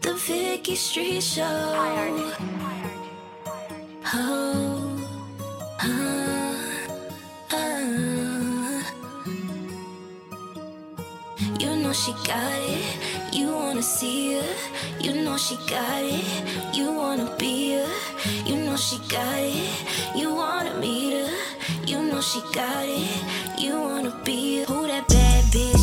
[0.00, 2.24] The Vicki Street Show.
[4.16, 4.43] Oh,
[11.94, 13.34] she got it.
[13.34, 14.54] You wanna see her.
[15.00, 16.24] You know she got it.
[16.76, 17.88] You wanna be her.
[18.44, 20.16] You know she got it.
[20.16, 21.30] You wanna meet her.
[21.86, 23.08] You know she got it.
[23.58, 24.64] You wanna be her.
[24.66, 25.73] Who that bad bitch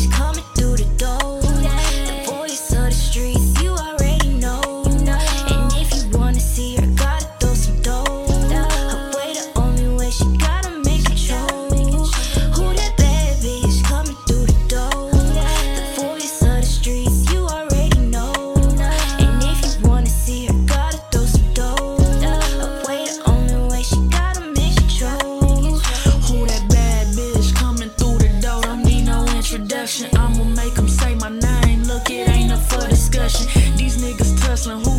[34.62, 34.84] tussling.
[34.84, 34.91] Who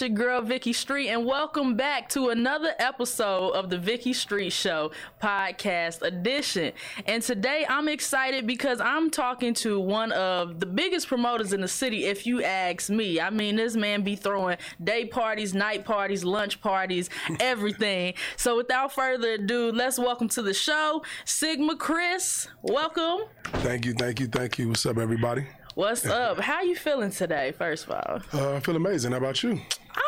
[0.00, 4.48] It's your girl Vicki Street, and welcome back to another episode of the Vicki Street
[4.48, 6.72] Show podcast edition.
[7.04, 11.68] And today I'm excited because I'm talking to one of the biggest promoters in the
[11.68, 13.20] city, if you ask me.
[13.20, 18.14] I mean, this man be throwing day parties, night parties, lunch parties, everything.
[18.38, 22.48] so without further ado, let's welcome to the show Sigma Chris.
[22.62, 23.28] Welcome.
[23.44, 24.70] Thank you, thank you, thank you.
[24.70, 25.46] What's up, everybody?
[25.74, 26.40] What's up?
[26.40, 27.52] How you feeling today?
[27.52, 28.20] First of all.
[28.32, 29.12] Uh, I feel amazing.
[29.12, 29.60] How about you?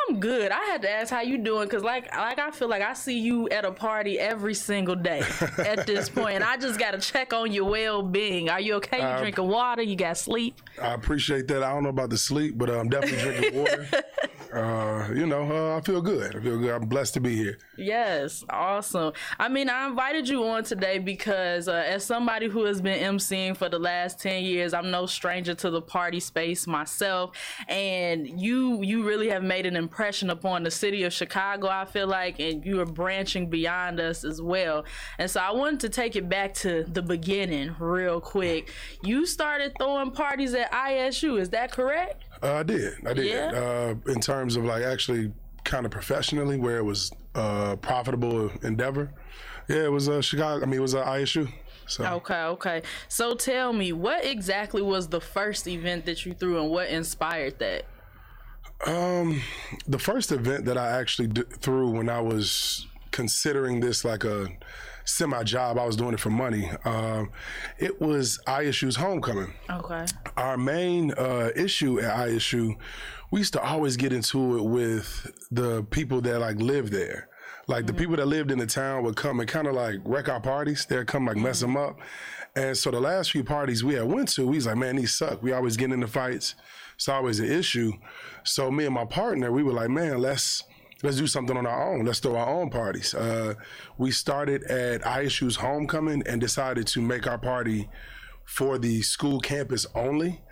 [0.09, 0.51] I'm good.
[0.53, 3.19] I had to ask how you doing because, like, like I feel like I see
[3.19, 5.23] you at a party every single day
[5.59, 8.49] at this point, and I just got to check on your well-being.
[8.49, 8.99] Are you okay?
[8.99, 9.83] You Uh, drinking water?
[9.83, 10.61] You got sleep?
[10.81, 11.63] I appreciate that.
[11.63, 13.89] I don't know about the sleep, but I'm definitely drinking water.
[14.55, 16.37] uh, you know, uh, I feel good.
[16.37, 16.71] I feel good.
[16.75, 17.59] I'm blessed to be here.
[17.77, 19.13] Yes, awesome.
[19.39, 23.57] I mean, I invited you on today because, uh, as somebody who has been emceeing
[23.57, 27.37] for the last ten years, I'm no stranger to the party space myself,
[27.69, 31.69] and you you really have made an impression upon the city of Chicago.
[31.69, 34.85] I feel like, and you are branching beyond us as well.
[35.19, 38.71] And so, I wanted to take it back to the beginning, real quick.
[39.03, 41.41] You started throwing parties at ISU.
[41.41, 42.25] Is that correct?
[42.43, 43.07] Uh, I did.
[43.07, 43.27] I did.
[43.27, 43.51] Yeah?
[43.53, 45.33] Uh, in terms of like actually
[45.65, 49.13] kind of professionally, where it was a profitable endeavor.
[49.69, 50.63] Yeah, it was uh, Chicago.
[50.63, 51.49] I mean, it was uh, ISU.
[51.87, 52.83] So Okay, okay.
[53.09, 57.59] So tell me, what exactly was the first event that you threw and what inspired
[57.59, 57.85] that?
[58.87, 59.41] Um,
[59.87, 64.49] the first event that I actually d- threw when I was considering this like a
[65.05, 66.71] semi job, I was doing it for money.
[66.85, 67.31] Um,
[67.79, 69.53] it was ISU's homecoming.
[69.71, 70.05] Okay.
[70.37, 72.77] Our main uh, issue at ISU,
[73.31, 77.29] we used to always get into it with the people that like live there.
[77.69, 80.29] Like the people that lived in the town would come and kind of like wreck
[80.29, 80.85] our parties.
[80.85, 81.99] They'd come like mess them up.
[82.57, 85.15] And so the last few parties we had went to, we was like, man, these
[85.15, 85.43] suck.
[85.43, 86.55] We always get into fights.
[87.03, 87.95] It's always an issue.
[88.45, 90.63] So me and my partner, we were like, man, let's
[91.03, 92.05] let's do something on our own.
[92.05, 93.13] Let's throw our own parties.
[93.13, 93.55] Uh,
[93.99, 97.89] we started at ISU's homecoming and decided to make our party
[98.45, 100.43] for the school campus only.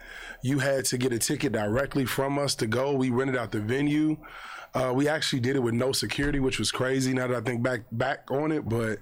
[0.42, 2.94] You had to get a ticket directly from us to go.
[2.94, 4.16] We rented out the venue.
[4.74, 7.12] Uh, we actually did it with no security, which was crazy.
[7.12, 8.98] Now that I think back back on it, but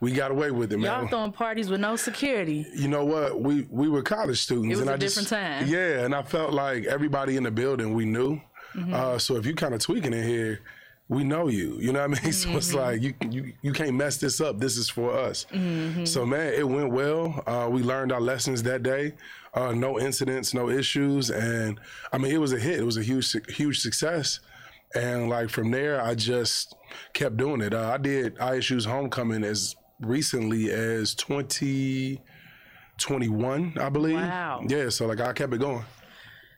[0.00, 1.00] we got away with it, man.
[1.00, 2.66] Y'all throwing parties with no security.
[2.74, 3.40] you know what?
[3.40, 5.66] We we were college students, It was and a I different just, time.
[5.68, 8.40] Yeah, and I felt like everybody in the building we knew.
[8.74, 8.92] Mm-hmm.
[8.92, 10.60] Uh, so if you kind of tweaking in here,
[11.08, 11.78] we know you.
[11.80, 12.32] You know what I mean?
[12.42, 12.76] So it's Mm-hmm.
[12.76, 14.58] like you you you can't mess this up.
[14.58, 15.46] This is for us.
[15.50, 16.04] Mm-hmm.
[16.04, 17.42] So man, it went well.
[17.46, 19.14] Uh, we learned our lessons that day.
[19.54, 21.80] Uh, no incidents, no issues, and
[22.12, 22.78] I mean it was a hit.
[22.80, 24.40] It was a huge huge success.
[24.96, 26.74] And like from there, I just
[27.12, 27.74] kept doing it.
[27.74, 34.16] Uh, I did ISU's homecoming as recently as 2021, I believe.
[34.16, 34.64] Wow.
[34.66, 35.84] Yeah, so like I kept it going.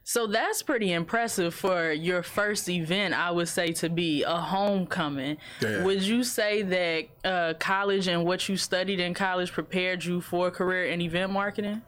[0.05, 5.37] So that's pretty impressive for your first event, I would say, to be a homecoming.
[5.61, 5.85] Yeah.
[5.85, 10.49] Would you say that uh, college and what you studied in college prepared you for
[10.49, 11.83] a career in event marketing?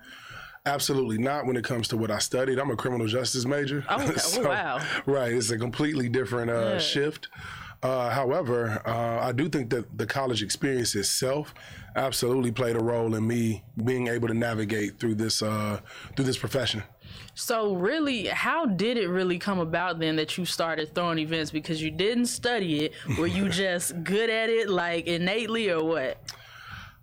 [0.71, 2.59] Absolutely not when it comes to what I studied.
[2.61, 3.85] I'm a criminal justice major.
[3.89, 3.99] Oh.
[4.37, 4.81] Oh, wow.
[5.07, 5.33] Right.
[5.33, 7.29] It's a completely different uh, shift.
[7.83, 11.55] Uh, however, uh, I do think that the college experience itself
[11.97, 15.81] absolutely played a role in me being able to navigate through this uh,
[16.15, 16.83] through this profession.
[17.35, 21.51] So really, how did it really come about then that you started throwing events?
[21.51, 22.93] Because you didn't study it.
[23.19, 26.19] Were you just good at it, like innately, or what?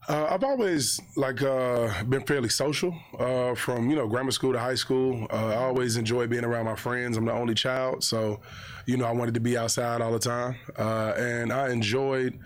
[0.07, 4.59] Uh, I've always like uh, been fairly social uh, from you know grammar school to
[4.59, 5.27] high school.
[5.30, 7.18] Uh, I always enjoy being around my friends.
[7.18, 8.39] I'm the only child, so
[8.86, 12.39] you know I wanted to be outside all the time, uh, and I enjoyed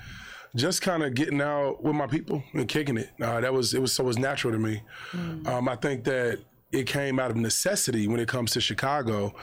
[0.55, 3.11] just kind of getting out with my people and kicking it.
[3.21, 4.81] Uh, that was it was so it was natural to me.
[5.45, 6.39] Um, I think that
[6.71, 9.33] it came out of necessity when it comes to Chicago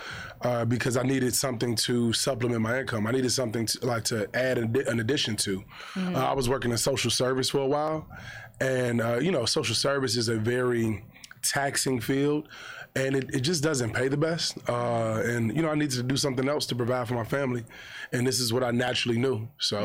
[0.43, 3.07] uh, because I needed something to supplement my income.
[3.07, 5.63] I needed something to, like to add an, an addition to.
[6.17, 8.07] Uh, I was working in social service for a while,
[8.61, 11.05] and uh, you know, social service is a very
[11.43, 12.49] taxing field.
[12.97, 14.59] And it, it just doesn't pay the best.
[14.69, 17.65] Uh, and, you know, I needed to do something else to provide for my family.
[18.13, 19.47] And this is what I naturally knew.
[19.59, 19.79] So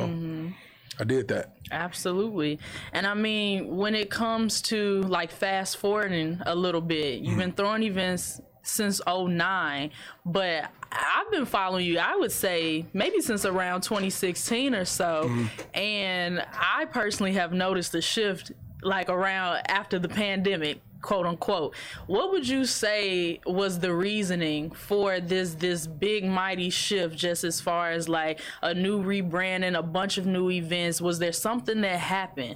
[1.00, 1.56] I did that.
[1.72, 2.60] Absolutely.
[2.92, 7.50] And I mean, when it comes to like fast forwarding a little bit, you've been
[7.50, 7.58] mm-hmm.
[7.58, 9.92] throwing events since 09,
[10.26, 15.24] but I've been following you, I would say maybe since around 2016 or so.
[15.26, 15.78] Mm-hmm.
[15.78, 18.52] And I personally have noticed a shift
[18.84, 21.76] like around after the pandemic quote unquote
[22.08, 27.60] what would you say was the reasoning for this this big mighty shift just as
[27.60, 31.02] far as like a new rebranding a bunch of new events?
[31.02, 32.56] Was there something that happened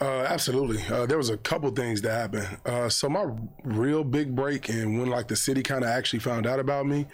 [0.00, 0.80] Uh, absolutely.
[0.94, 2.46] Uh, there was a couple things that happened.
[2.64, 3.26] Uh, so my
[3.64, 7.06] real big break, and when like the city kind of actually found out about me,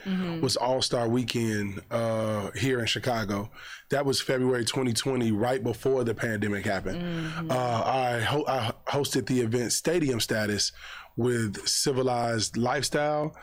[0.42, 3.50] was All Star Weekend uh, here in Chicago.
[3.88, 7.50] That was February 2020, right before the pandemic happened.
[7.50, 10.72] Uh, I, ho- I hosted the event Stadium Status
[11.16, 13.34] with Civilized Lifestyle,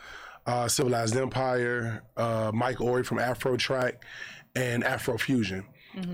[0.46, 4.04] uh, Civilized Empire, uh, Mike Ori from Afro Track,
[4.54, 5.64] and Afro Fusion.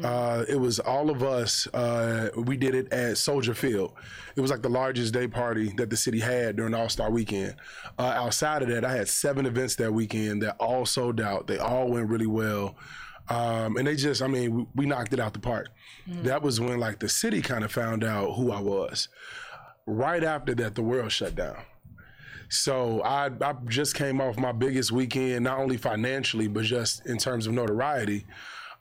[0.02, 1.66] Uh, it was all of us.
[1.68, 3.92] Uh, we did it at Soldier Field.
[4.34, 7.54] It was like the largest day party that the city had during All Star Weekend.
[7.98, 11.46] Uh, outside of that, I had seven events that weekend that all sold out.
[11.46, 12.76] They all went really well.
[13.28, 15.68] Um, and they just, I mean, we, we knocked it out the park.
[16.22, 19.08] That was when like the city kind of found out who I was.
[19.86, 21.56] Right after that, the world shut down.
[22.48, 27.18] So I, I just came off my biggest weekend, not only financially, but just in
[27.18, 28.24] terms of notoriety.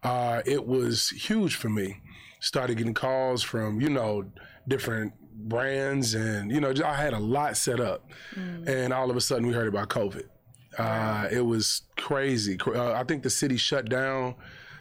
[0.03, 2.01] Uh, it was huge for me.
[2.39, 4.29] Started getting calls from, you know,
[4.67, 5.13] different
[5.49, 8.09] brands and, you know, I had a lot set up.
[8.67, 10.23] And all of a sudden we heard about COVID.
[10.77, 12.57] Uh, it was crazy.
[12.65, 14.35] Uh, I think the city shut down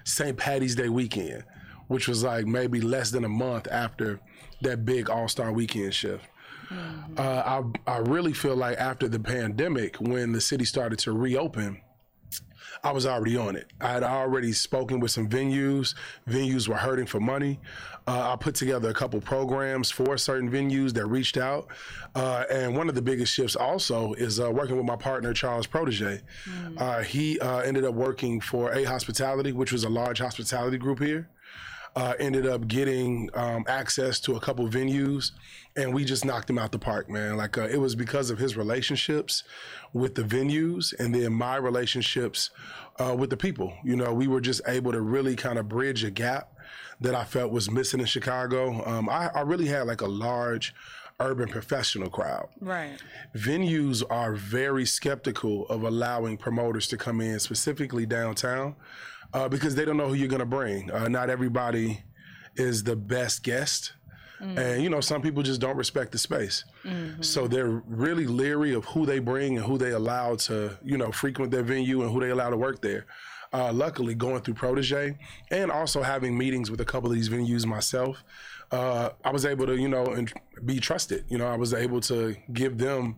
[0.05, 0.37] St.
[0.37, 1.45] Patty's Day weekend,
[1.89, 4.21] which was like maybe less than a month after
[4.61, 6.25] that big All Star weekend shift.
[7.17, 11.81] Uh, I I really feel like after the pandemic, when the city started to reopen,
[12.85, 13.73] I was already on it.
[13.81, 15.95] I had already spoken with some venues.
[16.29, 17.59] Venues were hurting for money.
[18.07, 21.69] Uh, I put together a couple programs for certain venues that reached out.
[22.15, 25.67] Uh, and one of the biggest shifts also is uh, working with my partner, Charles
[25.67, 26.21] Protege.
[26.77, 31.01] Uh, he uh, ended up working for A Hospitality, which was a large hospitality group
[31.01, 31.29] here
[31.97, 35.33] uh, ended up getting um, access to a couple venues,
[35.77, 37.39] and we just knocked him out the park, man.
[37.39, 39.45] Like uh, it was because of his relationships
[39.95, 42.51] with the venues, and then my relationships
[42.99, 43.73] uh, with the people.
[43.83, 46.53] You know, we were just able to really kind of bridge a gap
[47.01, 48.85] that I felt was missing in Chicago.
[48.87, 50.75] Um, I, I really had like a large
[51.19, 52.99] urban professional crowd right
[53.35, 58.77] venues are very skeptical of allowing promoters to come in, specifically downtown,
[59.33, 60.91] uh, because they don't know who you're going to bring.
[60.91, 62.03] Uh, not everybody
[62.57, 63.93] is the best guest.
[64.39, 66.65] And, you know, some people just don't respect the space.
[67.23, 71.11] So they're really leery of who they bring and who they allow to, you know,
[71.11, 73.07] frequent their venue and who they allow to work there.
[73.53, 75.17] uh, luckily going through Protege
[75.51, 78.23] and also having meetings with a couple of these venues myself,
[78.71, 80.33] uh, I was able to, you know, and
[80.65, 81.25] be trusted.
[81.29, 83.17] You know, I was able to give them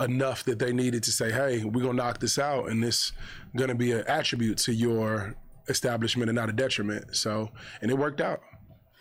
[0.00, 3.12] enough that they needed to say, hey, we're going to knock this out and this
[3.54, 5.34] going to be an attribute to your
[5.68, 7.16] establishment and not a detriment.
[7.16, 8.42] So, and it worked out.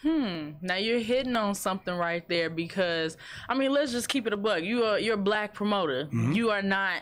[0.02, 0.52] Hmm.
[0.62, 3.18] Now you're hitting on something right there because
[3.50, 4.64] I mean, let's just keep it a bug.
[4.64, 6.08] You are you're a black promoter.
[6.36, 7.02] You are not,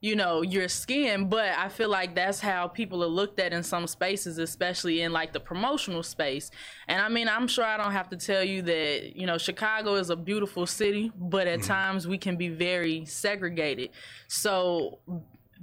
[0.00, 3.64] you know, your skin, but I feel like that's how people are looked at in
[3.64, 6.52] some spaces, especially in like the promotional space.
[6.86, 9.96] And I mean, I'm sure I don't have to tell you that, you know, Chicago
[9.96, 13.90] is a beautiful city, but at times we can be very segregated.
[14.28, 15.00] So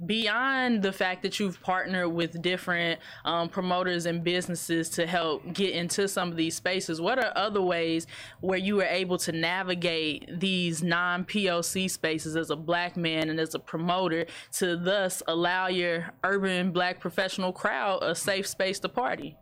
[0.06, 5.74] beyond the fact that you've partnered with different um, promoters and businesses to help get
[5.74, 8.06] into some of these spaces, what are other ways
[8.40, 13.38] where you were able to navigate these non POC spaces as a black man and
[13.38, 18.88] as a promoter to thus allow your urban black professional crowd a safe space to
[18.88, 19.36] party?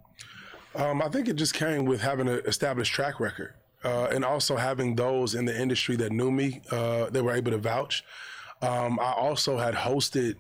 [0.75, 3.55] Um, I think it just came with having an established track record.
[3.83, 7.51] Uh, and also having those in the industry that knew me, uh, they were able
[7.51, 8.05] to vouch.
[8.61, 10.37] Um, I also had hosted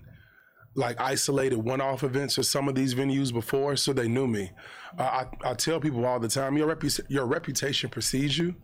[0.74, 4.50] like isolated one-off events at some of these venues before, so they knew me.
[4.96, 8.54] Uh, I, I tell people all the time, your repu- your reputation precedes you.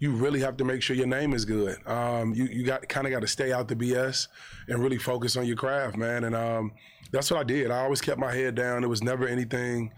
[0.00, 1.78] You really have to make sure your name is good.
[1.86, 4.28] Um, you you got kind of got to stay out the BS
[4.68, 6.24] and really focus on your craft, man.
[6.24, 6.72] And um,
[7.12, 7.70] that's what I did.
[7.70, 8.80] I always kept my head down.
[8.80, 9.92] There was never anything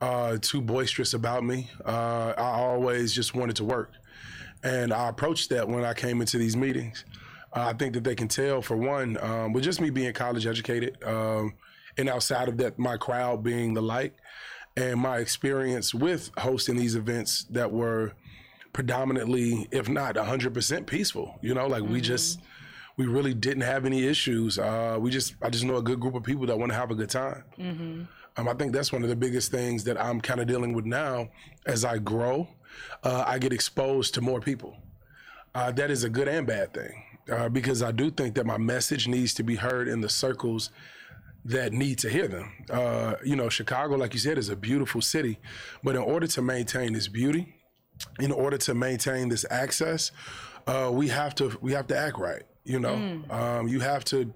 [0.00, 1.70] uh, too boisterous about me.
[1.84, 3.92] Uh, I always just wanted to work.
[4.62, 7.04] And I approached that when I came into these meetings.
[7.52, 10.46] Uh, I think that they can tell, for one, um, with just me being college
[10.46, 11.54] educated um,
[11.98, 14.14] and outside of that, my crowd being the like,
[14.76, 18.12] and my experience with hosting these events that were
[18.72, 21.38] predominantly, if not 100% peaceful.
[21.42, 22.38] You know, like we just,
[22.96, 24.58] we really didn't have any issues.
[24.58, 26.92] Uh, we just, I just know a good group of people that want to have
[26.92, 27.42] a good time.
[28.36, 30.84] Um, I think that's one of the biggest things that I'm kind of dealing with
[30.84, 31.30] now
[31.66, 32.46] as I grow.
[33.02, 34.76] Uh, I get exposed to more people.
[35.52, 36.92] Uh, that is a good and bad thing
[37.30, 40.70] uh, because I do think that my message needs to be heard in the circles
[41.44, 42.52] that need to hear them.
[42.70, 45.38] Uh, you know, Chicago, like you said, is a beautiful city,
[45.82, 47.54] but in order to maintain this beauty,
[48.18, 50.10] in order to maintain this access,
[50.66, 52.42] uh, we have to we have to act right.
[52.64, 54.32] You know, um, you have to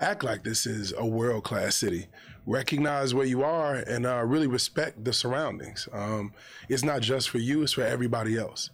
[0.00, 2.06] act like this is a world class city.
[2.46, 5.88] Recognize where you are and uh, really respect the surroundings.
[5.92, 6.32] Um,
[6.68, 8.70] it's not just for you; it's for everybody else.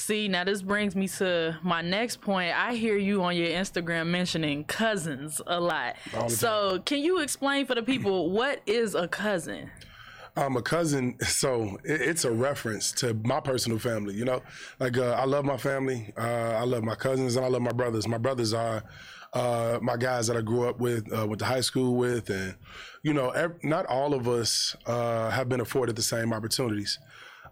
[0.00, 2.56] See, now this brings me to my next point.
[2.58, 5.96] I hear you on your Instagram mentioning cousins a lot.
[6.12, 9.70] The So, can you explain for the people what is a cousin?
[10.36, 14.14] um, a cousin, so it's a reference to my personal family.
[14.14, 14.42] You know,
[14.78, 16.14] like uh, I love my family.
[16.16, 16.22] Uh,
[16.56, 18.08] I love my cousins and I love my brothers.
[18.08, 18.82] My brothers are
[19.34, 22.54] uh, my guys that I grew up with, uh, went to high school with, and
[23.02, 26.98] you know, ev- not all of us uh, have been afforded the same opportunities.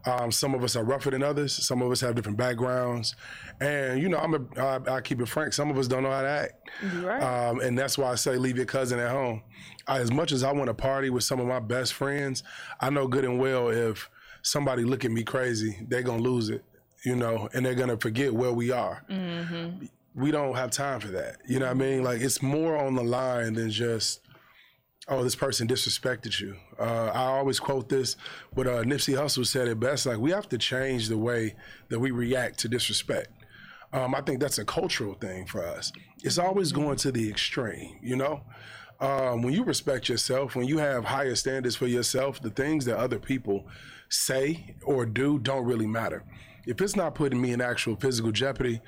[0.05, 1.53] Um, some of us are rougher than others.
[1.67, 3.15] Some of us have different backgrounds,
[3.61, 5.53] and you know, I'm a, I, I keep it frank.
[5.53, 6.71] Some of us don't know how to act,
[7.03, 7.23] Right.
[7.23, 9.43] um, and that's why I say leave your cousin at home.
[9.87, 12.43] I, as much as I want to party with some of my best friends,
[12.81, 14.09] I know good and well if
[14.43, 16.65] somebody look at me crazy, they're gonna lose it,
[17.05, 19.05] you know, and they're gonna forget where we are.
[20.15, 21.37] We don't have time for that.
[21.47, 22.03] You know what I mean?
[22.03, 24.21] Like it's more on the line than just
[25.09, 26.57] oh, this person disrespected you.
[26.79, 28.17] Uh, I always quote this,
[28.55, 30.07] but uh, Nipsey Hussle said it best.
[30.07, 31.55] Like we have to change the way
[31.89, 33.29] that we react to disrespect.
[33.93, 35.93] Um, I think that's a cultural thing for us.
[36.23, 38.43] It's always going to the extreme, you know.
[39.01, 42.99] Um, when you respect yourself, when you have higher standards for yourself, the things that
[42.99, 43.67] other people
[44.09, 46.25] say or do don't really matter.
[46.67, 48.83] If it's not putting me in actual physical jeopardy,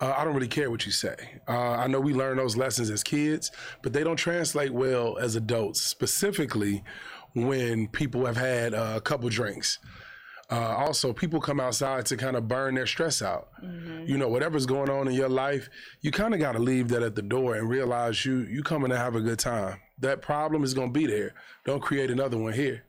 [0.00, 1.16] uh, I don't really care what you say.
[1.48, 3.50] Uh, I know we learn those lessons as kids,
[3.82, 6.82] but they don't translate well as adults, specifically
[7.34, 9.78] when people have had uh, a couple drinks.
[10.48, 13.48] Uh, also, people come outside to kind of burn their stress out.
[14.06, 15.68] You know, whatever's going on in your life,
[16.02, 18.90] you kind of got to leave that at the door and realize you you coming
[18.90, 19.80] to have a good time.
[19.98, 21.34] That problem is going to be there.
[21.64, 22.84] Don't create another one here.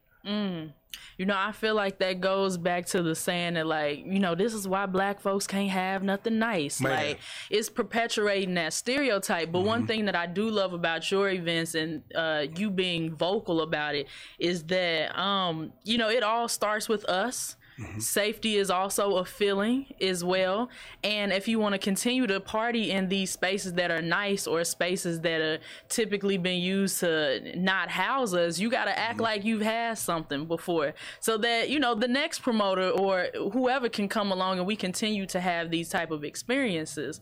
[1.17, 4.35] You know, I feel like that goes back to the saying that, like, you know,
[4.35, 6.79] this is why black folks can't have nothing nice.
[6.81, 6.91] Man.
[6.91, 9.51] Like, it's perpetuating that stereotype.
[9.51, 13.61] But one thing that I do love about your events and uh, you being vocal
[13.61, 14.07] about it
[14.39, 17.55] is that, um, you know, it all starts with us.
[17.99, 20.69] Safety is also a feeling as well.
[21.03, 24.63] And if you want to continue to party in these spaces that are nice or
[24.63, 29.45] spaces that are typically been used to not house us, you got to act like
[29.45, 34.31] you've had something before so that, you know, the next promoter or whoever can come
[34.31, 37.19] along and we continue to have these type of experiences.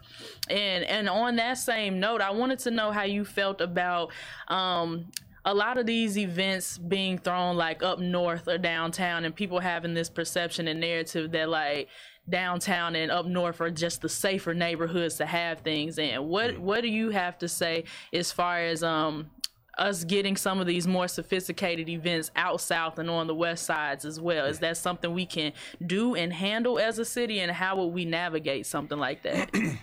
[0.50, 4.12] And, and on that same note, I wanted to know how you felt about,
[4.47, 5.07] um,
[5.46, 9.94] a lot of these events being thrown like up north or downtown, and people having
[9.94, 11.88] this perception and narrative that like
[12.28, 16.28] downtown and up north are just the safer neighborhoods to have things in.
[16.28, 19.30] What what do you have to say as far as um
[19.78, 24.04] us getting some of these more sophisticated events out south and on the west sides
[24.04, 24.46] as well?
[24.46, 25.54] Is that something we can
[25.86, 29.52] do and handle as a city, and how would we navigate something like that?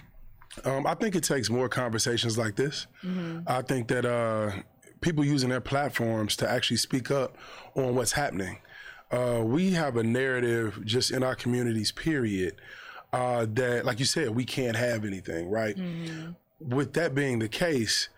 [0.64, 2.87] Um, I think it takes more conversations like this.
[3.47, 4.52] I think that uh,
[5.02, 7.37] people using their platforms to actually speak up
[7.75, 8.59] on what's happening.
[9.11, 12.54] Uh, we have a narrative just in our communities, period,
[13.12, 15.76] uh, that, like you said, we can't have anything, right?
[16.59, 18.09] With that being the case,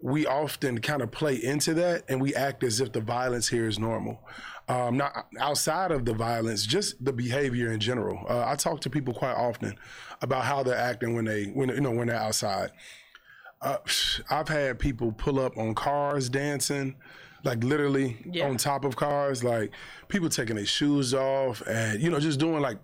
[0.00, 3.66] we often kind of play into that and we act as if the violence here
[3.66, 4.20] is normal.
[4.68, 8.24] Um, not outside of the violence, just the behavior in general.
[8.28, 9.76] Uh, I talk to people quite often
[10.22, 12.70] about how they're acting when they, when you know, when they're outside.
[13.62, 13.76] Uh,
[14.30, 16.96] I've had people pull up on cars dancing,
[17.44, 18.48] like literally Yeah.
[18.48, 19.72] on top of cars, like
[20.08, 22.78] people taking their shoes off and, you know, just doing like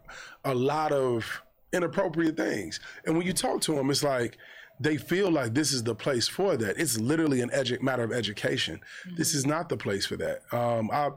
[0.44, 1.42] a lot of
[1.72, 2.80] inappropriate things.
[3.06, 4.36] And when you talk to them, it's like
[4.78, 6.78] they feel like this is the place for that.
[6.78, 8.80] It's literally an edu- matter of education.
[9.16, 10.42] This is not the place for that.
[10.54, 11.10] Um, I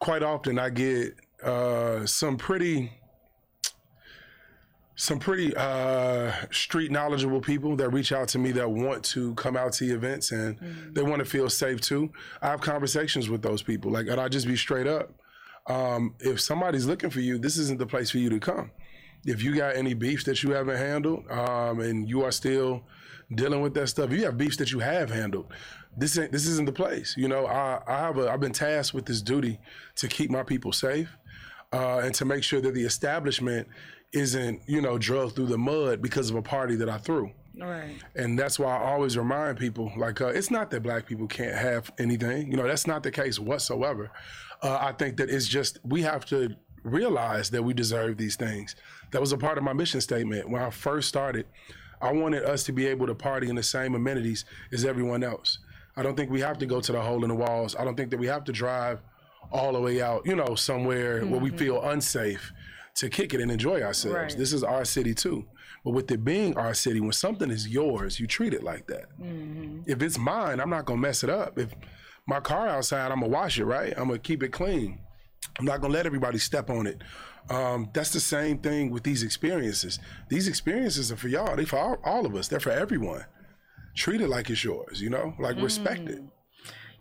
[0.00, 2.92] quite often I get uh, some pretty
[4.96, 9.56] some pretty uh, street knowledgeable people that reach out to me that want to come
[9.56, 10.58] out to events and
[10.92, 12.10] they want to feel safe too.
[12.40, 13.92] I have conversations with those people.
[13.92, 15.12] Like, and I just be straight up.
[15.66, 18.70] Um, if somebody's looking for you, this isn't the place for you to come.
[19.26, 22.82] If you got any beefs that you haven't handled um, and you are still
[23.34, 25.52] dealing with that stuff, if you have beefs that you have handled,
[25.94, 27.14] this ain't this isn't the place.
[27.18, 29.58] You know, I, I have a I've been tasked with this duty
[29.96, 31.10] to keep my people safe
[31.72, 33.66] uh, and to make sure that the establishment
[34.12, 37.32] isn't you know drugged through the mud because of a party that I threw.
[37.58, 37.96] right.
[38.14, 41.56] And that's why I always remind people like, uh, it's not that black people can't
[41.56, 42.50] have anything.
[42.50, 44.10] You know, that's not the case whatsoever.
[44.62, 48.76] Uh, I think that it's just, we have to realize that we deserve these things.
[49.12, 50.48] That was a part of my mission statement.
[50.50, 51.46] When I first started,
[52.00, 55.58] I wanted us to be able to party in the same amenities as everyone else.
[55.96, 57.74] I don't think we have to go to the hole in the walls.
[57.74, 59.00] I don't think that we have to drive
[59.50, 62.52] all the way out, you know, somewhere where we feel unsafe
[62.96, 64.16] to kick it and enjoy ourselves.
[64.16, 64.36] Right.
[64.36, 65.44] This is our city too.
[65.84, 69.04] But with it being our city, when something is yours, you treat it like that.
[69.86, 71.58] If it's mine, I'm not gonna mess it up.
[71.58, 71.74] If
[72.26, 73.92] my car outside, I'm gonna wash it, right?
[73.96, 74.98] I'm gonna keep it clean.
[75.58, 77.02] I'm not gonna let everybody step on it.
[77.48, 80.00] Um, that's the same thing with these experiences.
[80.28, 81.54] These experiences are for y'all.
[81.54, 82.48] They for all, all of us.
[82.48, 83.24] They're for everyone.
[83.94, 85.00] Treat it like it's yours.
[85.00, 86.20] You know, like respect it.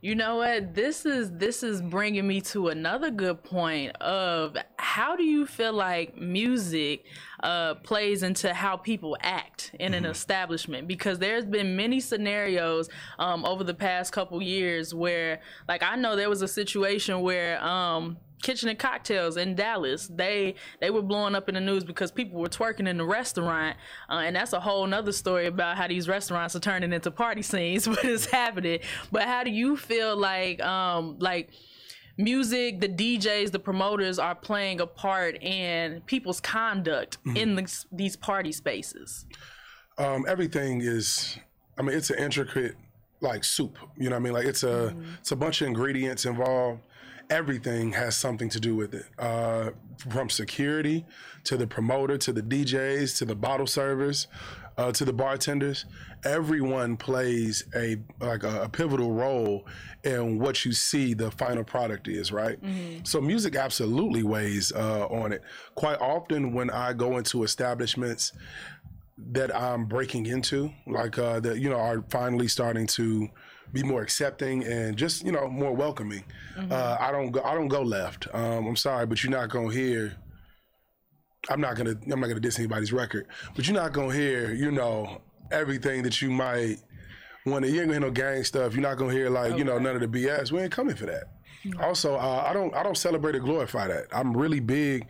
[0.01, 0.75] You know what?
[0.75, 5.73] This is this is bringing me to another good point of how do you feel
[5.73, 7.05] like music
[7.41, 10.87] uh, plays into how people act in an establishment?
[10.87, 16.15] Because there's been many scenarios um, over the past couple years where, like, I know
[16.15, 17.63] there was a situation where.
[17.63, 20.07] Um, Kitchen and Cocktails in Dallas.
[20.07, 23.77] They they were blowing up in the news because people were twerking in the restaurant,
[24.09, 27.41] uh, and that's a whole nother story about how these restaurants are turning into party
[27.41, 27.87] scenes.
[27.95, 28.79] But it's happening.
[29.11, 31.49] But how do you feel like um like
[32.17, 38.15] music, the DJs, the promoters are playing a part in people's conduct in this, these
[38.15, 39.25] party spaces?
[39.97, 41.37] um, everything is
[41.77, 42.75] i mean it's an intricate
[43.21, 46.25] like soup you know what i mean like it's a it's a bunch of ingredients
[46.25, 46.81] involved
[47.29, 49.05] everything has something to do with it.
[49.17, 49.71] Uh,
[50.09, 51.05] from security
[51.43, 54.27] to the promoter to the djs to the bottle servers
[54.77, 55.85] uh, to the bartenders
[56.25, 59.65] everyone plays a like a, a pivotal role
[60.03, 62.59] in what you see the final product is right?
[63.03, 65.41] So music absolutely weighs uh, on it.
[65.75, 68.33] Quite often when i go into establishments
[69.17, 73.29] that I'm breaking into, like uh, that you know are finally starting to
[73.73, 76.23] be more accepting and just you know more welcoming.
[76.71, 78.27] Uh, I don't go, I don't go left.
[78.33, 80.15] Um, I'm sorry, but you're not gonna hear.
[81.49, 84.71] I'm not gonna I'm not gonna diss anybody's record, but you're not gonna hear you
[84.71, 86.77] know everything that you might
[87.45, 87.71] want to.
[87.71, 88.73] You ain't gonna hear no gang stuff.
[88.73, 90.51] You're not gonna hear like you know none of the BS.
[90.51, 91.25] We ain't coming for that.
[91.79, 94.05] Also, uh, I don't I don't celebrate or glorify that.
[94.11, 95.07] I'm really big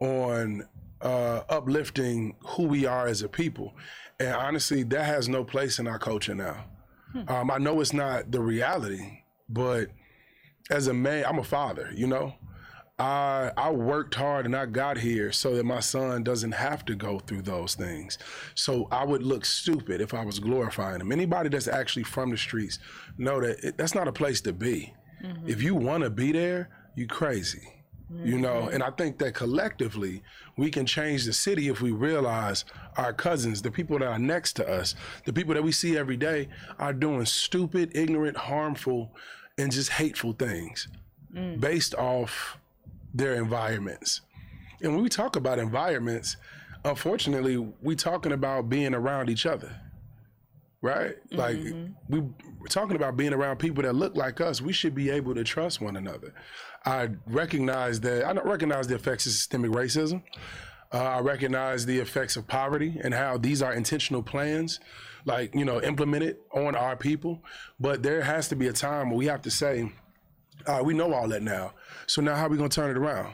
[0.00, 0.66] on
[1.00, 3.74] uh, uplifting who we are as a people.
[4.20, 6.64] And honestly, that has no place in our culture now.
[7.28, 9.88] Um, I know it's not the reality, but
[10.70, 12.34] as a man, I'm a father, you know?
[12.98, 16.94] I I worked hard and I got here so that my son doesn't have to
[16.94, 18.18] go through those things.
[18.54, 21.10] So I would look stupid if I was glorifying him.
[21.10, 22.78] Anybody that's actually from the streets
[23.18, 24.94] know that it, that's not a place to be.
[25.46, 27.81] If you want to be there, you crazy.
[28.24, 28.42] You mm-hmm.
[28.42, 30.22] know, and I think that collectively
[30.56, 32.64] we can change the city if we realize
[32.96, 34.94] our cousins, the people that are next to us,
[35.24, 36.48] the people that we see every day
[36.78, 39.10] are doing stupid, ignorant, harmful,
[39.58, 40.88] and just hateful things
[41.34, 41.58] mm.
[41.58, 42.58] based off
[43.14, 44.20] their environments.
[44.82, 46.36] And when we talk about environments,
[46.84, 49.74] unfortunately, we talking about being around each other.
[50.82, 51.14] Right?
[51.30, 51.58] Like
[52.08, 54.60] we we're talking about being around people that look like us.
[54.60, 56.34] We should be able to trust one another.
[56.84, 60.22] I recognize that I don't recognize the effects of systemic racism.
[60.92, 64.80] Uh, I recognize the effects of poverty and how these are intentional plans,
[65.24, 67.42] like you know, implemented on our people.
[67.78, 69.90] But there has to be a time where we have to say,
[70.66, 71.74] all right, we know all that now.
[72.06, 73.32] So now how are we gonna turn it around?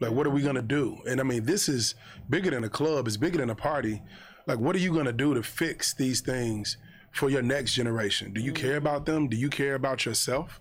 [0.00, 0.98] Like, what are we gonna do?
[1.08, 1.94] And I mean, this is
[2.30, 3.06] bigger than a club.
[3.06, 4.02] It's bigger than a party.
[4.48, 6.78] Like, what are you gonna do to fix these things
[7.12, 8.32] for your next generation?
[8.32, 8.86] Do you care mm-hmm.
[8.86, 9.28] about them?
[9.28, 10.60] Do you care about yourself?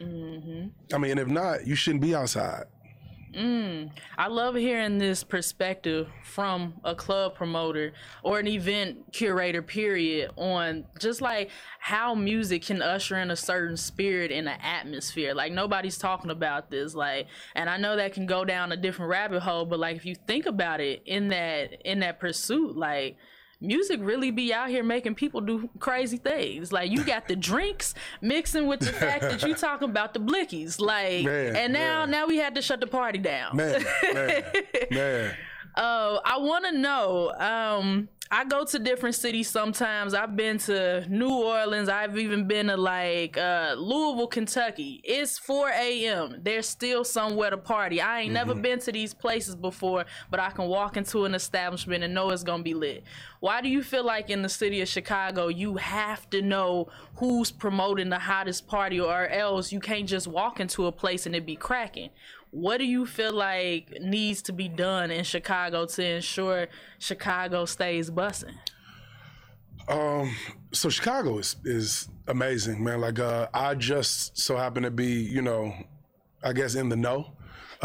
[0.00, 0.94] Mm-hmm.
[0.94, 2.66] I mean, if not, you shouldn't be outside.
[3.34, 3.90] Mm.
[4.16, 10.84] I love hearing this perspective from a club promoter or an event curator, period, on
[10.98, 15.34] just like how music can usher in a certain spirit in an atmosphere.
[15.34, 16.94] Like nobody's talking about this.
[16.94, 20.06] Like, and I know that can go down a different rabbit hole, but like if
[20.06, 23.16] you think about it in that in that pursuit, like
[23.60, 26.72] music really be out here making people do crazy things.
[26.72, 30.80] Like you got the drinks mixing with the fact that you talking about the blickies.
[30.80, 32.10] Like Man, and now man.
[32.10, 33.56] now we had to shut the party down.
[33.56, 34.44] Man, man,
[34.90, 35.34] man.
[35.78, 37.32] Uh, I want to know.
[37.38, 40.12] Um, I go to different cities sometimes.
[40.12, 41.88] I've been to New Orleans.
[41.88, 45.00] I've even been to like uh, Louisville, Kentucky.
[45.04, 46.40] It's 4 a.m.
[46.42, 48.00] There's still somewhere to party.
[48.00, 52.02] I ain't never been to these places before, but I can walk into an establishment
[52.02, 53.04] and know it's gonna be lit.
[53.40, 57.52] Why do you feel like in the city of Chicago you have to know who's
[57.52, 61.46] promoting the hottest party, or else you can't just walk into a place and it
[61.46, 62.10] be cracking?
[62.50, 68.10] What do you feel like needs to be done in Chicago to ensure Chicago stays
[68.10, 68.54] bussing?
[69.88, 70.34] Um,
[70.72, 73.00] so Chicago is is amazing, man.
[73.00, 75.74] Like, uh, I just so happen to be, you know,
[76.42, 77.32] I guess in the know.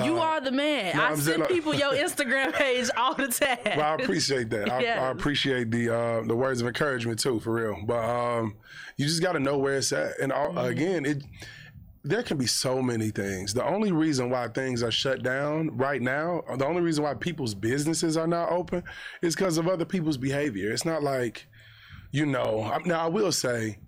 [0.04, 0.98] You are the man.
[0.98, 3.60] no, I I'm send like- people your Instagram page all the time.
[3.78, 4.72] Well, I appreciate that.
[4.72, 7.78] I, I appreciate the uh, the words of encouragement too, for real.
[7.86, 8.56] But um,
[8.98, 10.20] you just got to know where it's at.
[10.20, 11.24] And all, again, it
[12.04, 13.54] there can be so many things.
[13.54, 17.54] The only reason why things are shut down right now, the only reason why people's
[17.54, 18.84] businesses are not open,
[19.22, 20.72] is because of other people's behavior.
[20.72, 21.48] It's not like,
[22.12, 22.78] you know.
[22.86, 23.80] Now I will say,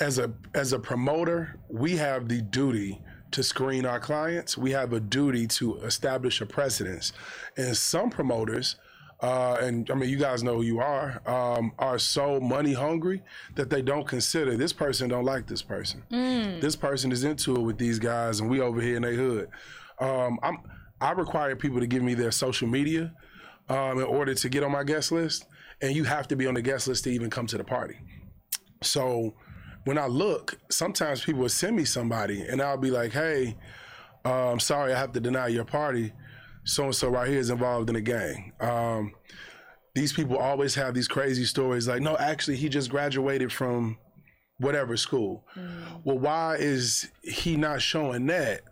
[0.00, 3.00] as a as a promoter, we have the duty
[3.30, 4.58] to screen our clients.
[4.58, 7.12] We have a duty to establish a precedence.
[7.56, 8.76] And some promoters,
[9.24, 13.22] uh, and I mean, you guys know who you are, um, are so money hungry
[13.54, 16.02] that they don't consider this person don't like this person.
[16.60, 19.48] This person is into it with these guys, and we over here in their hood.
[19.98, 20.58] Um, I'm
[21.00, 23.12] I require people to give me their social media
[23.68, 25.46] um, in order to get on my guest list,
[25.80, 27.98] and you have to be on the guest list to even come to the party.
[28.82, 29.34] So
[29.84, 33.56] when I look, sometimes people will send me somebody, and I'll be like, "Hey,
[34.24, 36.12] I'm sorry, I have to deny your party.
[36.64, 39.14] So and so right here is involved in a gang." Um,
[39.94, 43.98] these people always have these crazy stories, like, "No, actually, he just graduated from
[44.58, 45.44] whatever school."
[46.04, 48.62] Well, why is he not showing that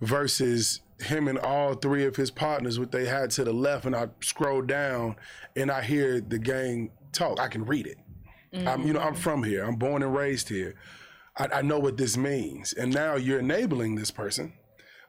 [0.00, 3.94] versus him and all three of his partners, what they had to the left, and
[3.94, 5.16] I scroll down
[5.56, 7.40] and I hear the gang talk.
[7.40, 7.98] I can read it.
[8.68, 9.64] I'm, you know, I'm from here.
[9.64, 10.74] I'm born and raised here.
[11.36, 12.72] I, I know what this means.
[12.72, 14.52] And now you're enabling this person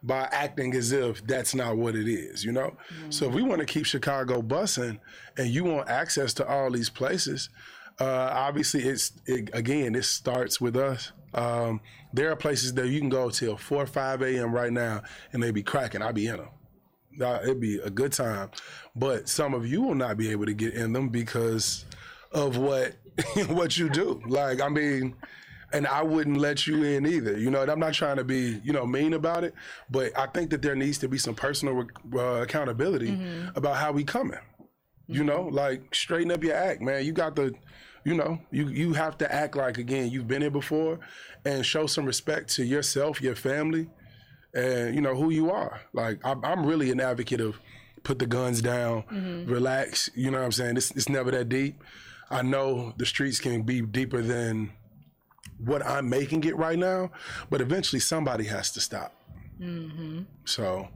[0.04, 2.76] by acting as if that's not what it is, you know?
[3.10, 5.00] So if we want to keep Chicago bussing
[5.38, 7.50] and you want access to all these places,
[8.00, 11.13] uh, obviously it's, it, again, it starts with us.
[11.34, 11.80] Um,
[12.12, 14.54] there are places that you can go till 4 or 5 a.m.
[14.54, 16.02] right now and they be cracking.
[16.02, 16.50] I'll be in them.
[17.44, 18.50] It'd be a good time.
[18.96, 21.86] But some of you will not be able to get in them because
[22.32, 22.96] of what
[23.48, 24.22] what you do.
[24.28, 25.16] Like, I mean,
[25.74, 27.38] and I wouldn't let you in either.
[27.38, 29.54] You know, and I'm not trying to be, you know, mean about it,
[29.90, 33.50] but I think that there needs to be some personal uh, accountability mm-hmm.
[33.58, 34.40] about how we coming.
[35.08, 35.56] You know, mm-hmm.
[35.56, 37.04] like straighten up your act, man.
[37.04, 37.54] You got the,
[38.06, 41.00] you know, you you have to act like again you've been here before,
[41.44, 43.90] and show some respect to yourself, your family,
[44.54, 45.82] and you know who you are.
[45.92, 47.60] Like I'm, I'm really an advocate of
[48.04, 49.52] put the guns down, mm-hmm.
[49.52, 50.10] relax.
[50.16, 50.78] You know what I'm saying?
[50.78, 51.84] It's it's never that deep.
[52.30, 54.72] I know the streets can be deeper than
[55.65, 57.12] what I'm making it right now,
[57.49, 59.13] but eventually somebody has to stop.
[59.60, 60.21] Mm-hmm.
[60.45, 60.88] So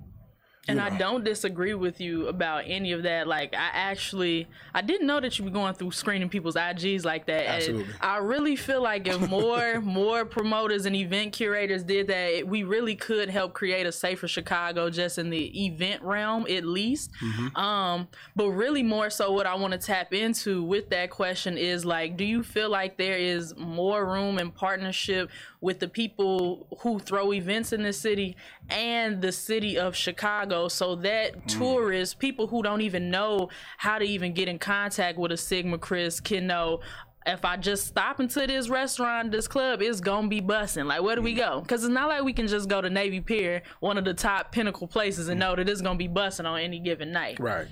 [0.67, 3.27] And I don't disagree with you about any of that.
[3.27, 7.25] Like, I actually, I didn't know that you were going through screening people's IGs like
[7.27, 7.41] that.
[7.45, 7.93] And Absolutely.
[8.01, 12.63] I really feel like if more, more promoters and event curators did that, it- we
[12.63, 17.12] really could help create a safer Chicago just in the event realm, at least.
[17.21, 17.56] Mm-hmm.
[17.58, 21.86] Um, but really, more so, what I want to tap into with that question is
[21.86, 25.30] like, do you feel like there is more room and partnership
[25.62, 28.36] with the people who throw events in the city
[28.69, 34.06] and the city of Chicago so that tourists, people who don't even know how to
[34.06, 36.80] even get in contact with a Sigma Chris, can know.
[37.28, 40.86] If I just stop into this restaurant, this club, it's gonna be bussing.
[40.86, 41.60] Like, where do we go?
[41.60, 44.54] Because it's not like we can just go to Navy Pier, one of the top
[44.54, 47.38] pinnacle places, and know that it's gonna be bussing on any given night.
[47.38, 47.67] Right.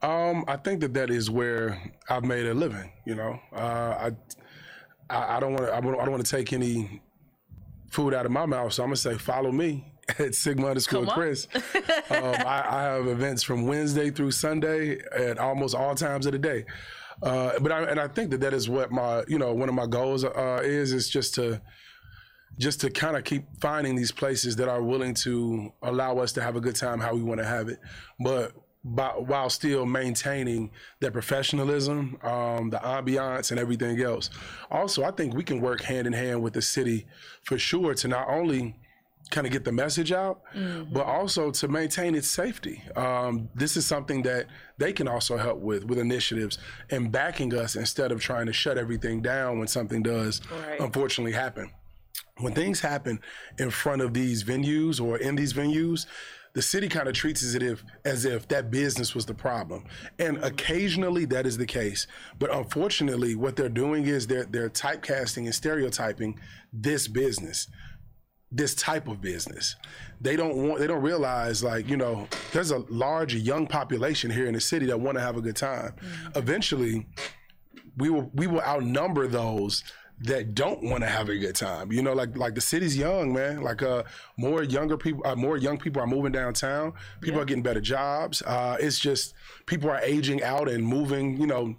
[0.00, 2.92] Um, I think that that is where I've made a living.
[3.04, 4.12] You know, uh, I,
[5.10, 7.02] I I don't want to I don't want to take any
[7.90, 11.06] food out of my mouth, so I'm gonna say follow me at Sigma underscore.
[11.06, 11.48] Chris.
[11.54, 11.62] um,
[12.10, 16.64] I, I have events from Wednesday through Sunday at almost all times of the day.
[17.22, 19.74] Uh, but I, and I think that that is what my you know one of
[19.74, 21.60] my goals uh, is is just to
[22.58, 26.42] just to kind of keep finding these places that are willing to allow us to
[26.42, 27.78] have a good time how we want to have it,
[28.20, 28.52] but
[28.84, 34.30] by, while still maintaining that professionalism, um, the ambiance, and everything else.
[34.70, 37.06] Also, I think we can work hand in hand with the city
[37.42, 38.76] for sure to not only
[39.30, 40.40] kind of get the message out,
[40.92, 42.82] but also to maintain its safety.
[42.94, 44.46] Um, this is something that
[44.78, 46.58] they can also help with, with initiatives
[46.90, 50.80] and backing us instead of trying to shut everything down when something does Right.
[50.80, 51.70] unfortunately happen
[52.38, 53.18] when things happen
[53.58, 56.06] in front of these venues or in these venues,
[56.52, 59.84] the city kind of treats it as if as if that business was the problem.
[60.18, 62.06] And occasionally that is the case.
[62.38, 66.38] But unfortunately, what they're doing is they're they're typecasting and stereotyping
[66.72, 67.68] this business
[68.52, 69.76] this type of business.
[70.20, 74.46] They don't want they don't realize like, you know, there's a large young population here
[74.46, 75.94] in the city that want to have a good time.
[76.34, 77.06] Eventually,
[77.96, 79.82] we will we will outnumber those
[80.18, 81.92] that don't want to have a good time.
[81.92, 83.62] You know, like like the city's young, man.
[83.62, 84.04] Like uh
[84.38, 86.94] more younger people uh, more young people are moving downtown.
[87.20, 88.42] People are getting better jobs.
[88.42, 89.34] Uh it's just
[89.66, 91.76] people are aging out and moving, you know,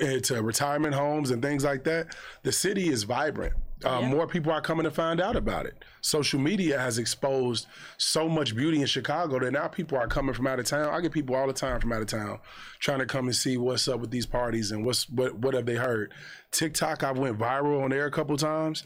[0.00, 2.14] into retirement homes and things like that.
[2.42, 3.54] The city is vibrant.
[3.84, 5.84] Uh, More people are coming to find out about it.
[6.00, 7.66] Social media has exposed
[7.96, 10.92] so much beauty in Chicago that now people are coming from out of town.
[10.92, 12.38] I get people all the time from out of town
[12.80, 15.66] trying to come and see what's up with these parties and what's what what have
[15.66, 16.12] they heard.
[16.50, 18.84] TikTok, I went viral on there a couple times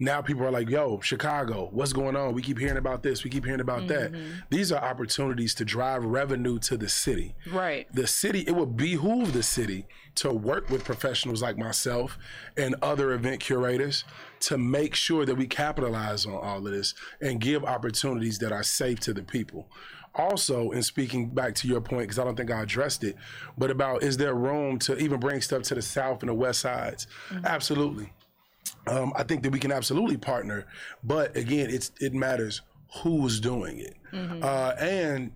[0.00, 2.32] now people are like, yo, Chicago, what's going on?
[2.32, 4.12] We keep hearing about this, we keep hearing about that.
[4.12, 4.30] Mm-hmm.
[4.48, 7.34] These are opportunities to drive revenue to the city.
[7.50, 7.92] Right.
[7.92, 12.16] The city, it would behoove the city to work with professionals like myself
[12.56, 14.04] and other event curators
[14.40, 18.62] to make sure that we capitalize on all of this and give opportunities that are
[18.62, 19.68] safe to the people.
[20.14, 23.16] Also, in speaking back to your point, because I don't think I addressed it,
[23.56, 26.60] but about is there room to even bring stuff to the south and the west
[26.60, 27.08] sides?
[27.30, 27.46] Mm-hmm.
[27.46, 28.12] Absolutely
[28.88, 30.66] um, I think that we can absolutely partner,
[31.02, 32.62] but again, it's it matters
[33.02, 33.96] who's doing it,
[34.42, 35.32] uh, and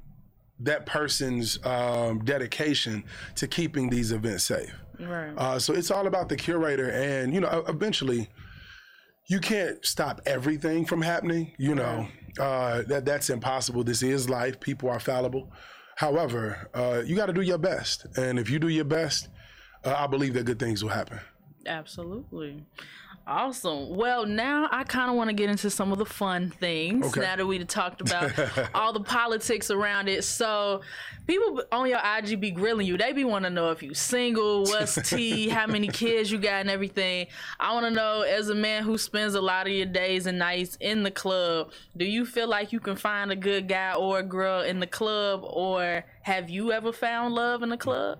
[0.60, 3.04] that person's um, dedication
[3.36, 4.72] to keeping these events safe.
[4.98, 5.32] Right.
[5.36, 8.28] Uh, so it's all about the curator, and you know, eventually,
[9.26, 11.52] you can't stop everything from happening.
[11.58, 13.84] You know, uh, that that's impossible.
[13.84, 14.60] This is life.
[14.60, 15.50] People are fallible.
[15.96, 19.28] However, uh, you got to do your best, and if you do your best,
[19.84, 21.20] uh, I believe that good things will happen.
[21.66, 22.64] Absolutely.
[23.24, 23.94] Awesome.
[23.94, 27.20] Well, now I kind of want to get into some of the fun things Okay.
[27.20, 28.32] now that we talked about
[28.74, 30.24] all the politics around it.
[30.24, 30.80] So,
[31.28, 32.98] people on your IG be grilling you.
[32.98, 36.54] They be want to know if you single, what's tea, how many kids you got,
[36.62, 37.28] and everything.
[37.60, 40.38] I want to know, as a man who spends a lot of your days and
[40.38, 44.18] nights in the club, do you feel like you can find a good guy or
[44.18, 48.18] a girl in the club, or have you ever found love in the club?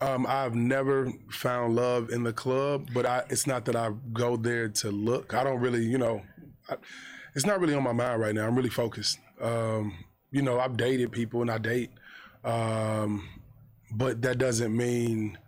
[0.00, 4.36] Um, I've never found love in the club, but I, it's not that I go
[4.36, 5.34] there to look.
[5.34, 6.22] I don't really, you know,
[6.68, 6.76] I,
[7.34, 8.46] it's not really on my mind right now.
[8.46, 9.18] I'm really focused.
[9.40, 9.94] Um,
[10.30, 11.90] you know, I've dated people and I date,
[12.44, 13.28] um,
[13.92, 15.38] but that doesn't mean.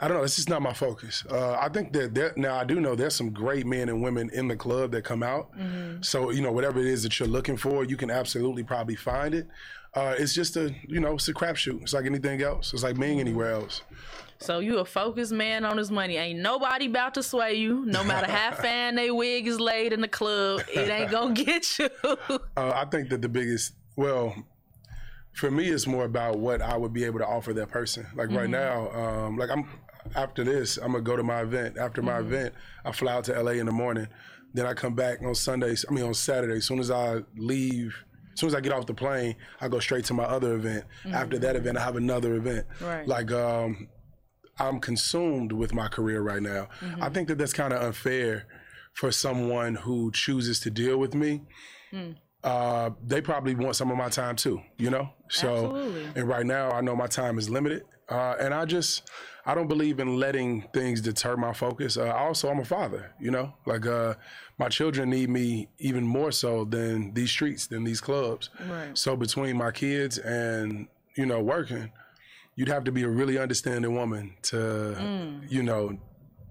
[0.00, 0.22] I don't know.
[0.22, 1.24] It's just not my focus.
[1.28, 4.30] Uh, I think that there, now I do know there's some great men and women
[4.32, 5.50] in the club that come out.
[6.02, 9.34] So you know, whatever it is that you're looking for, you can absolutely probably find
[9.34, 9.48] it.
[9.94, 11.82] Uh, it's just a you know, it's a crapshoot.
[11.82, 12.72] It's like anything else.
[12.72, 13.82] It's like being anywhere else.
[14.40, 16.16] So you a focused man on his money.
[16.16, 17.84] Ain't nobody about to sway you.
[17.84, 21.78] No matter how fan they wig is laid in the club, it ain't gonna get
[21.78, 21.88] you.
[22.04, 24.34] Uh, I think that the biggest, well,
[25.32, 28.06] for me, it's more about what I would be able to offer that person.
[28.14, 29.68] Like right now, um, like I'm
[30.14, 31.76] after this, I'm gonna go to my event.
[31.76, 34.06] After my event, I fly out to LA in the morning.
[34.54, 35.84] Then I come back on Sundays.
[35.88, 36.56] I mean on Saturday.
[36.56, 37.94] As soon as I leave,
[38.38, 40.84] As soon as I get off the plane, I go straight to my other event.
[41.10, 42.68] After that event, I have another event.
[42.80, 43.04] Right.
[43.04, 43.88] Like um,
[44.60, 46.68] I'm consumed with my career right now.
[47.00, 48.46] I think that that's kind of unfair
[48.94, 51.42] for someone who chooses to deal with me.
[52.44, 55.10] Uh, they probably want some of my time too, you know.
[55.30, 56.06] So, Absolutely.
[56.14, 59.10] and right now, I know my time is limited, uh, and I just
[59.48, 61.96] I don't believe in letting things deter my focus.
[61.96, 63.54] Uh, also, I'm a father, you know.
[63.64, 64.14] Like uh,
[64.58, 68.50] my children need me even more so than these streets, than these clubs.
[68.68, 68.96] Right.
[68.96, 71.90] So between my kids and you know working,
[72.56, 75.50] you'd have to be a really understanding woman to Mm.
[75.50, 75.98] you know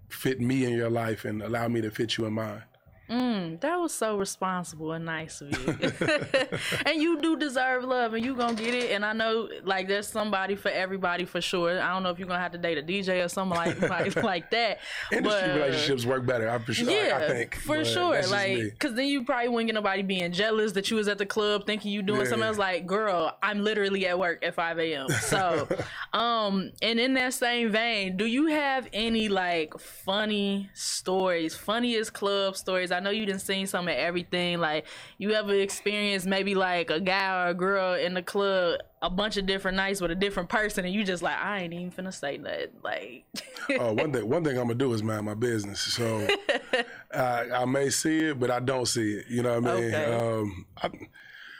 [0.09, 2.63] fit me in your life and allow me to fit you in mine.
[3.09, 5.91] Mm, that was so responsible and nice of you.
[6.85, 8.91] and you do deserve love, and you gonna get it.
[8.91, 11.79] And I know, like, there's somebody for everybody for sure.
[11.81, 14.15] I don't know if you're gonna have to date a DJ or something like like,
[14.23, 14.79] like that.
[15.11, 16.49] Industry but- relationships work better.
[16.49, 18.21] I, for sure, Yeah, I think for but sure.
[18.27, 18.71] Like, me.
[18.79, 21.65] cause then you probably wouldn't get nobody being jealous that you was at the club
[21.65, 22.47] thinking you doing something Yeah.
[22.47, 22.57] else.
[22.57, 25.07] Like, girl, I'm literally at work at 5 a.m.
[25.09, 25.67] So,
[26.13, 32.57] um, and in that same vein, do you have any like funny stories, funniest club
[32.57, 32.91] stories?
[32.97, 34.59] I know you didn't seen some of everything.
[34.59, 34.85] Like,
[35.17, 39.37] you ever experienced maybe like a guy or a girl in the club a bunch
[39.37, 42.13] of different nights with a different person, and you just like, I ain't even finna
[42.13, 42.71] say that.
[42.83, 43.25] Like,
[43.79, 45.79] uh, one thing one thing I'm gonna do is mind my business.
[45.79, 46.27] So
[47.13, 49.25] I, I may see it, but I don't see it.
[49.29, 49.93] You know what I mean?
[49.93, 50.13] Okay.
[50.13, 50.89] Um, I,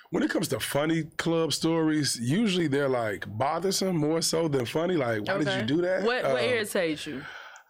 [0.10, 4.96] when it comes to funny club stories, usually they're like bothersome more so than funny.
[4.96, 6.04] Like, why did you do that?
[6.04, 7.24] What what Uh, irritates you?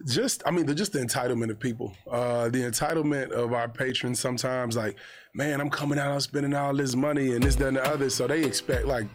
[0.05, 1.95] Just I mean the just the entitlement of people.
[2.10, 4.97] Uh the entitlement of our patrons sometimes like,
[5.33, 8.10] man, I'm coming out, I'm spending all this money and this, that, and the other.
[8.10, 9.07] So they expect like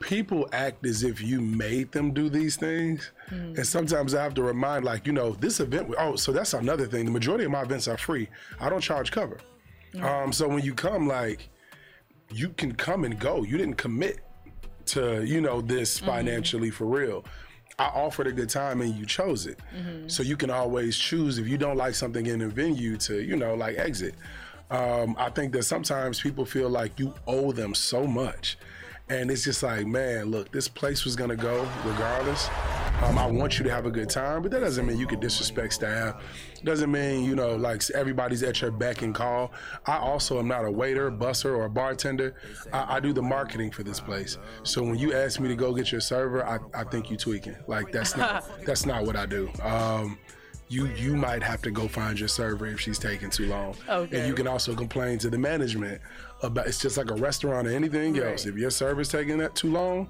[0.00, 3.10] people act as if you made them do these things.
[3.56, 6.86] And sometimes I have to remind, like, you know, this event, oh, so that's another
[6.86, 7.06] thing.
[7.06, 8.28] The majority of my events are free.
[8.60, 9.38] I don't charge cover.
[10.00, 11.48] Um, so when you come, like,
[12.30, 13.42] you can come and go.
[13.42, 14.20] You didn't commit
[14.86, 17.24] to, you know, this financially for real.
[17.78, 19.58] I offered a good time and you chose it.
[20.06, 23.36] So you can always choose if you don't like something in a venue to, you
[23.36, 24.14] know, like exit.
[24.70, 28.56] Um, I think that sometimes people feel like you owe them so much.
[29.08, 32.48] And it's just like, man, look, this place was gonna go regardless.
[33.02, 35.20] Um, I want you to have a good time, but that doesn't mean you can
[35.20, 36.20] disrespect staff.
[36.64, 39.52] Doesn't mean you know, like everybody's at your beck and call.
[39.86, 42.34] I also am not a waiter, busser, or bartender.
[42.72, 44.38] I, I do the marketing for this place.
[44.64, 47.56] So when you ask me to go get your server, I, I think you're tweaking.
[47.68, 49.50] Like that's not that's not what I do.
[49.62, 50.18] Um,
[50.68, 53.76] you you might have to go find your server if she's taking too long.
[53.88, 54.18] Okay.
[54.18, 56.00] And you can also complain to the management
[56.42, 58.46] about it's just like a restaurant or anything else.
[58.46, 60.08] If your server's taking that too long,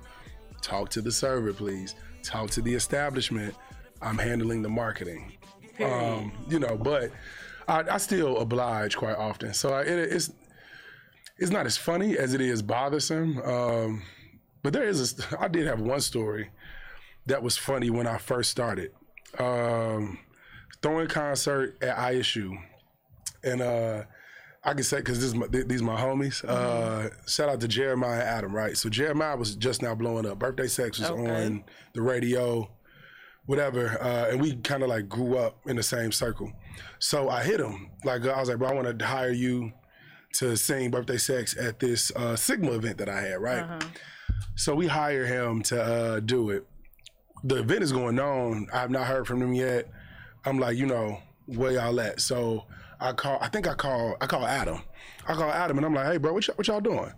[0.62, 1.94] talk to the server, please.
[2.22, 3.54] Talk to the establishment.
[4.02, 5.36] I'm handling the marketing.
[5.82, 7.12] Um, you know, but
[7.68, 9.54] I, I still oblige quite often.
[9.54, 10.32] So I, it, it's
[11.38, 13.38] it's not as funny as it is bothersome.
[13.42, 14.02] Um,
[14.62, 16.50] but there is a, I did have one story
[17.26, 18.92] that was funny when I first started.
[19.38, 20.18] Um,
[20.82, 22.56] throwing concert at ISU,
[23.44, 24.02] and uh,
[24.66, 26.44] I can say because this is my, th- these my homies.
[26.44, 28.76] Uh, shout out to Jeremih Adam, right?
[28.76, 30.38] So Jeremih was just now blowing up.
[30.40, 31.44] Birthday Sex was Okay.
[31.46, 32.68] on the radio,
[33.46, 36.52] whatever, uh, and we kind of like grew up in the same circle.
[36.98, 39.72] So I hit him like I was like, bro, I want to hire you
[40.34, 43.82] to sing Birthday Sex at this uh, Sigma event that I had, right?
[44.56, 46.66] So we hire him to uh, do it.
[47.44, 48.66] The event is going on.
[48.72, 49.88] I have not heard from them yet.
[50.44, 52.20] I'm like, you know, where y'all at?
[52.20, 52.64] So
[53.00, 53.38] I call.
[53.40, 54.16] I think I call.
[54.20, 54.80] I call Adam.
[55.28, 57.12] I call Adam, and I'm like, hey, bro, what, y- what y'all doing?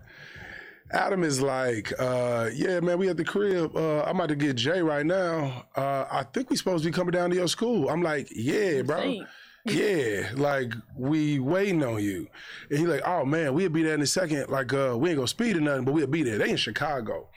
[0.91, 3.77] Adam is like, uh, yeah, man, we at the crib.
[3.77, 5.67] Uh, I'm about to get Jay right now.
[5.77, 7.91] Uh, I think we supposed to be coming down to your school.
[7.91, 8.99] I'm like, yeah, bro.
[9.67, 12.27] Yeah, like we waiting on you.
[12.71, 14.49] And he like, oh man, we'll be there in a second.
[14.49, 16.39] Like, uh, we ain't gonna speed or nothing, but we'll be there.
[16.39, 17.29] They in Chicago.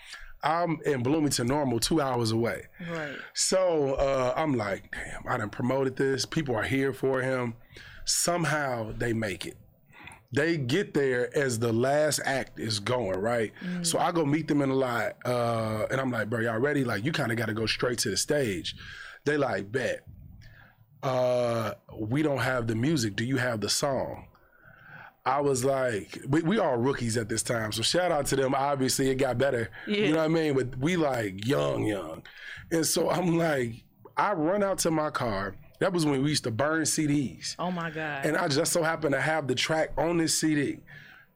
[0.42, 2.68] I'm in Bloomington Normal, two hours away.
[2.90, 3.16] Right.
[3.34, 6.26] So uh, I'm like, damn, I done promoted this.
[6.26, 7.56] People are here for him.
[8.06, 9.58] Somehow they make it.
[10.34, 13.52] They get there as the last act is going, right?
[13.82, 16.86] So I go meet them in the lot, uh, and I'm like, bro, y'all ready?
[16.86, 18.76] Like, you kind of got to go straight to the stage.
[19.26, 20.06] They like, bet.
[21.04, 23.16] Uh, we don't have the music.
[23.16, 24.28] Do you have the song?
[25.26, 28.56] I was like, we, we all rookies at this time, so shout out to them.
[28.56, 29.70] Obviously, it got better.
[29.86, 29.98] Yeah.
[29.98, 30.56] You know what I mean?
[30.56, 32.24] But we like young, young,
[32.72, 33.84] and so I'm like,
[34.18, 35.56] I run out to my car.
[35.82, 38.24] That was when we used to burn CDs, Oh my God.
[38.26, 40.78] and I just so happened to have the track on this CD,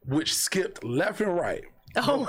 [0.05, 1.63] which skipped left and right.
[1.97, 2.27] oh,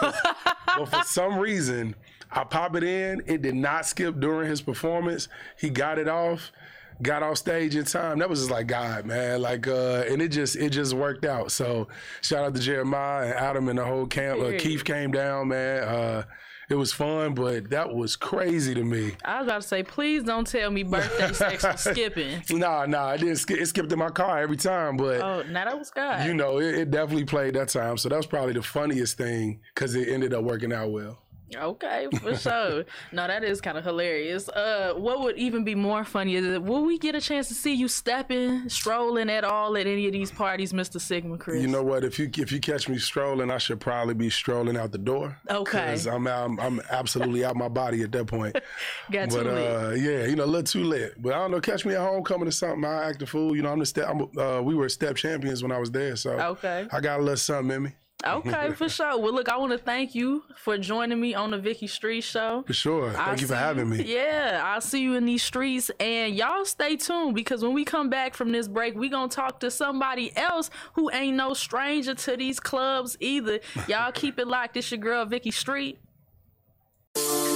[0.79, 1.95] But for some reason,
[2.33, 3.23] I pop it in.
[3.27, 5.29] It did not skip during his performance.
[5.61, 6.53] He got it off.
[7.03, 8.19] Got off stage in time.
[8.21, 9.43] That was just like God, man.
[9.43, 11.53] Like, uh, and it just it just worked out.
[11.53, 11.89] So
[12.23, 14.41] shout out to Jeremih and Adam and the whole camp.
[14.41, 15.83] Uh, Keith came down, man.
[15.85, 16.23] Uh,
[16.69, 19.13] it was fun, but that was crazy to me.
[19.25, 22.43] I was about to say, please don't tell me birthday sex was skipping.
[22.51, 23.37] Nah, nah, it didn't.
[23.37, 26.27] Skip, it skipped in my car every time, but Oh, now that was God.
[26.27, 27.97] you know, it, it definitely played that time.
[27.99, 31.19] So that was probably the funniest thing because it ended up working out well.
[31.55, 32.85] Okay, for sure.
[33.13, 34.49] no, that is kind of hilarious.
[34.49, 37.55] Uh, what would even be more funny is that will we get a chance to
[37.55, 41.63] see you stepping, strolling at all at any of these parties, Mister Sigma Chris?
[41.63, 42.03] You know what?
[42.05, 45.39] If you if you catch me strolling, I should probably be strolling out the door.
[45.49, 45.79] Okay.
[45.79, 48.57] Because I'm, I'm I'm absolutely out my body at that point.
[49.13, 49.71] got too But lit.
[49.77, 51.21] uh, yeah, you know, a little too lit.
[51.23, 51.61] But I don't know.
[51.61, 52.85] Catch me at homecoming or something.
[52.85, 53.55] I act a fool.
[53.55, 54.09] You know, I'm the step.
[54.09, 56.87] I'm, uh, we were step champions when I was there, so Okay.
[56.93, 57.93] I got a little something in me
[58.25, 59.19] Okay, for sure.
[59.19, 62.65] Well, look, I want to thank you for joining me on the Vicki Street Show.
[62.67, 63.11] for sure.
[63.13, 64.03] Thank I'll you for see having me.
[64.05, 65.91] Yeah, I'll see you in these streets.
[66.01, 69.37] And y'all stay tuned because when we come back from this break, we going to
[69.37, 73.61] talk to somebody else who ain't no stranger to these clubs either.
[73.87, 74.77] Y'all keep it locked.
[74.77, 75.99] It's your girl, Vicki Street.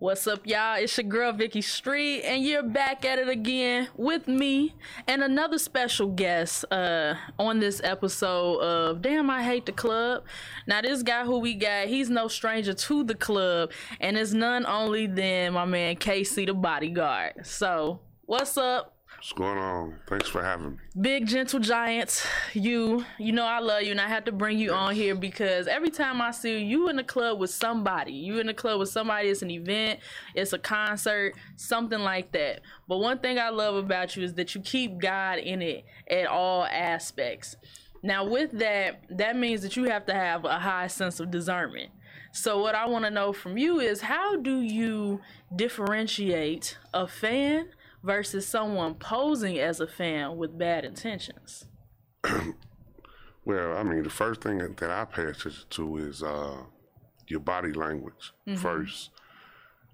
[0.00, 0.76] What's up, y'all?
[0.76, 4.76] It's your girl Vicki Street, and you're back at it again with me
[5.08, 10.22] and another special guest uh, on this episode of Damn I Hate the Club.
[10.68, 14.66] Now, this guy who we got, he's no stranger to the club, and it's none
[14.66, 17.44] only than my man KC, the bodyguard.
[17.44, 18.97] So, what's up?
[19.18, 19.96] What's going on?
[20.06, 20.76] Thanks for having me.
[21.00, 24.72] Big gentle giants, you you know I love you and I have to bring you
[24.72, 28.12] on here because every time I see you, you in the club with somebody.
[28.12, 29.98] You in the club with somebody, it's an event,
[30.36, 32.60] it's a concert, something like that.
[32.86, 36.28] But one thing I love about you is that you keep God in it at
[36.28, 37.56] all aspects.
[38.04, 41.90] Now with that, that means that you have to have a high sense of discernment.
[42.30, 45.20] So what I want to know from you is how do you
[45.56, 47.70] differentiate a fan
[48.08, 51.66] versus someone posing as a fan with bad intentions?
[53.44, 56.58] Well, I mean, the first thing that I pay attention to is uh,
[57.28, 59.08] your body language first,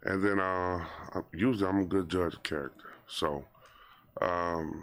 [0.02, 0.84] and then uh,
[1.32, 2.94] usually I'm a good judge of character.
[3.06, 3.44] So,
[4.20, 4.82] um,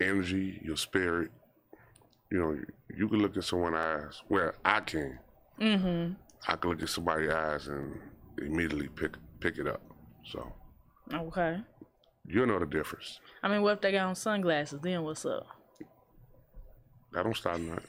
[0.00, 1.32] energy, your spirit.
[2.32, 2.58] You know,
[2.96, 4.22] you can look at someone's eyes.
[4.30, 5.18] Well, I can.
[5.60, 6.14] Mm-hmm.
[6.48, 8.00] I can look at somebody's eyes and
[8.38, 9.82] immediately pick pick it up.
[10.24, 10.50] So
[11.12, 11.60] Okay.
[12.26, 13.20] You know the difference.
[13.42, 14.80] I mean, what if they got on sunglasses?
[14.80, 15.46] Then what's up?
[17.12, 17.84] That don't stop nothing.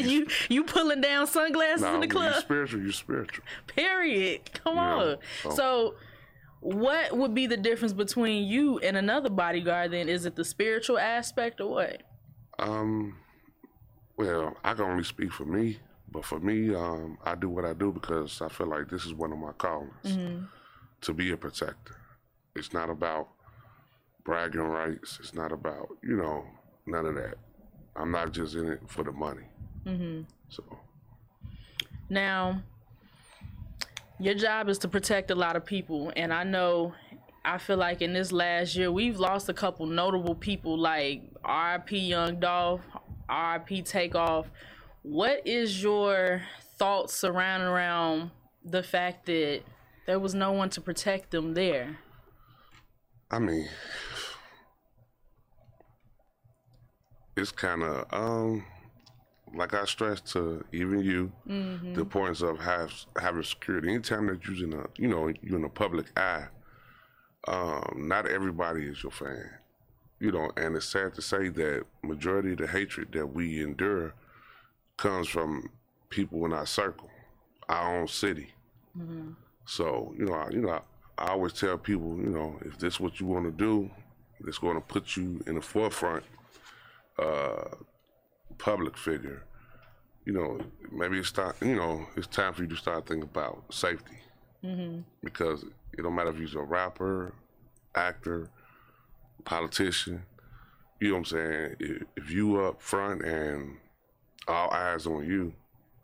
[0.08, 2.42] you you pulling down sunglasses Nah, in the when you club?
[2.42, 3.44] spiritual, you spiritual.
[3.68, 4.52] Period.
[4.64, 5.16] Come Yeah, on.
[5.44, 5.94] so- So,
[6.60, 9.92] what would be the difference between you and another bodyguard?
[9.92, 12.02] Then is it the spiritual aspect or what?
[12.58, 13.16] Um,
[14.16, 15.78] well, I can only speak for me,
[16.10, 19.14] but for me, um, I do what I do because I feel like this is
[19.14, 20.38] one of my callings
[21.02, 21.94] to be a protector.
[22.56, 23.28] It's not about
[24.28, 25.18] bragging rights.
[25.20, 26.44] It's not about you know
[26.84, 27.36] none of that.
[27.96, 29.46] I'm not just in it for the money.
[29.86, 30.20] Mm-hmm.
[30.50, 30.62] So
[32.10, 32.62] Now,
[34.20, 36.92] your job is to protect a lot of people, and I know.
[37.42, 42.08] I feel like in this last year we've lost a couple notable people like RP
[42.08, 42.82] Young Dolph,
[43.30, 44.50] RP Takeoff.
[45.00, 46.42] What is your
[46.76, 49.62] thoughts surrounding around the fact that
[50.06, 51.96] there was no one to protect them there?
[53.30, 53.68] I mean,
[57.38, 58.64] it's kind of um,
[59.54, 61.32] like I stressed to even you
[61.94, 63.88] the importance of have, having security.
[63.88, 66.46] Anytime that you're in a, you know, you're in a public eye,
[67.46, 69.50] um, not everybody is your fan.
[70.20, 74.14] You know, and it's sad to say that majority of the hatred that we endure
[74.96, 75.70] comes from
[76.10, 77.08] people in our circle,
[77.68, 78.52] our own city.
[79.64, 80.80] So you know, I, you know, I,
[81.18, 83.90] I always tell people, you know, if this is what you want to do,
[84.46, 86.24] it's going to put you in the forefront,
[87.18, 87.64] uh,
[88.58, 89.44] public figure.
[90.24, 90.60] You know,
[90.92, 91.54] maybe it's time.
[91.60, 94.18] You know, it's time for you to start thinking about safety,
[95.24, 95.64] because
[95.96, 97.34] it don't matter if you're a rapper,
[97.94, 98.50] actor,
[99.44, 100.22] politician.
[101.00, 101.76] You know what I'm saying?
[101.80, 103.76] If, if you up front and
[104.46, 105.54] all eyes on you,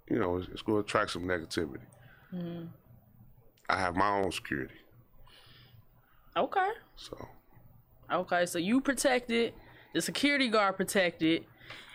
[0.08, 1.80] you know, it's, it's going to attract some negativity.
[3.68, 4.74] I have my own security.
[6.36, 6.70] Okay.
[6.96, 7.28] So
[8.12, 9.54] Okay, so you protected,
[9.94, 11.44] the security guard protected,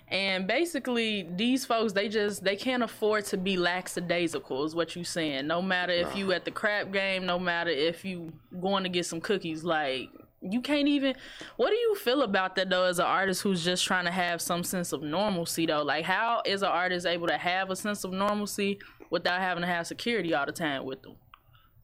[0.08, 5.04] and basically these folks they just they can't afford to be lackadaisical is what you
[5.04, 5.46] saying.
[5.46, 9.06] No matter if you at the crap game, no matter if you going to get
[9.06, 10.10] some cookies, like
[10.42, 11.14] you can't even
[11.58, 14.42] what do you feel about that though as an artist who's just trying to have
[14.42, 15.84] some sense of normalcy though?
[15.84, 18.80] Like how is an artist able to have a sense of normalcy
[19.12, 21.18] without having to have security all the time with them?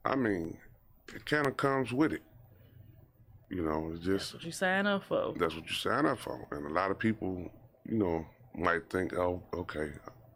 [0.04, 0.58] I mean,
[1.14, 2.24] it kind of comes with it.
[3.56, 5.34] You know, it's just What you sign up for?
[5.38, 6.46] that's what you sign up for.
[6.52, 7.50] And a lot of people,
[7.90, 9.92] you know, might think, oh, okay,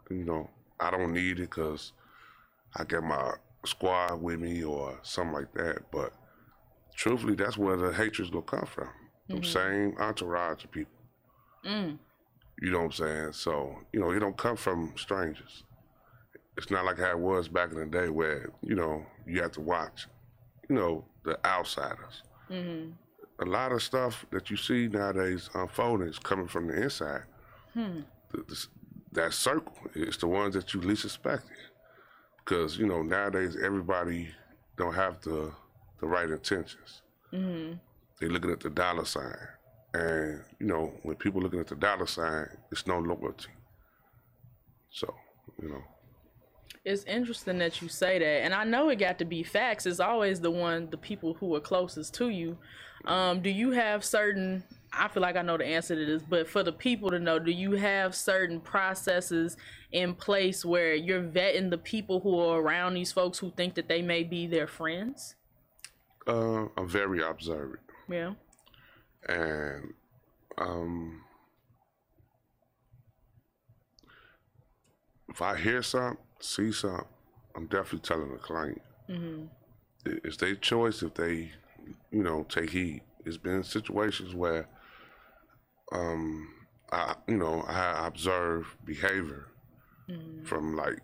[0.10, 0.50] you know,
[0.80, 1.92] I don't need it because
[2.78, 3.34] I got my
[3.66, 5.92] squad with me or something like that.
[5.92, 6.14] But
[6.96, 8.88] truthfully, that's where the hatred's gonna come from.
[9.28, 9.52] Them mm-hmm.
[9.52, 10.94] same entourage of people.
[11.66, 11.98] Mm.
[12.62, 13.34] You know what I'm saying?
[13.34, 15.66] So, you know, it don't come from strangers.
[16.56, 19.52] It's not like how it was back in the day where, you know, you have
[19.54, 20.08] to watch,
[20.70, 22.24] you know, the outsiders.
[22.50, 22.92] Mm-hmm.
[23.40, 27.24] A lot of stuff that you see nowadays unfolding is coming from the inside.
[27.74, 28.02] Hmm.
[28.32, 28.68] The- the-
[29.14, 31.58] that circle is the ones that you least expected.
[32.38, 34.30] Because, you know, nowadays everybody
[34.78, 35.52] don't have the
[36.00, 37.02] the right intentions.
[37.34, 37.74] Mm-hmm.
[38.20, 39.36] They're looking at the dollar sign.
[39.94, 43.50] And, you know, when people looking at the dollar sign, it's no loyalty.
[44.92, 45.14] So,
[45.62, 45.84] you know.
[46.90, 49.86] It's interesting that you say that, and I know it got to be facts.
[49.86, 52.58] It's always the one, the people who are closest to you.
[53.06, 54.64] Um, do you have certain?
[54.92, 57.38] I feel like I know the answer to this, but for the people to know,
[57.38, 59.56] do you have certain processes
[59.92, 63.88] in place where you're vetting the people who are around these folks who think that
[63.88, 65.36] they may be their friends?
[66.26, 67.82] Uh, I'm very observant.
[68.10, 68.34] Yeah.
[69.28, 69.94] and
[70.58, 71.22] um,
[75.30, 77.06] if I hear something, see something,
[77.56, 78.82] I'm definitely telling the client.
[80.08, 81.52] I- It's their choice if they,
[82.12, 83.02] you know, take heed.
[83.26, 84.68] It's been situations where,
[85.92, 86.54] um,
[86.92, 89.48] I, you know, I observe behavior
[90.46, 91.00] from like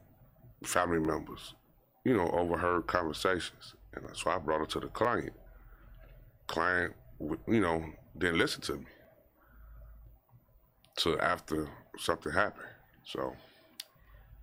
[0.64, 1.54] family members,
[2.04, 5.34] you know, overheard conversations, and so I brought it to the client.
[6.48, 7.86] Client, you know,
[8.18, 8.86] didn't listen to me.
[10.98, 11.68] So after
[12.00, 12.68] something happened,
[13.04, 13.36] so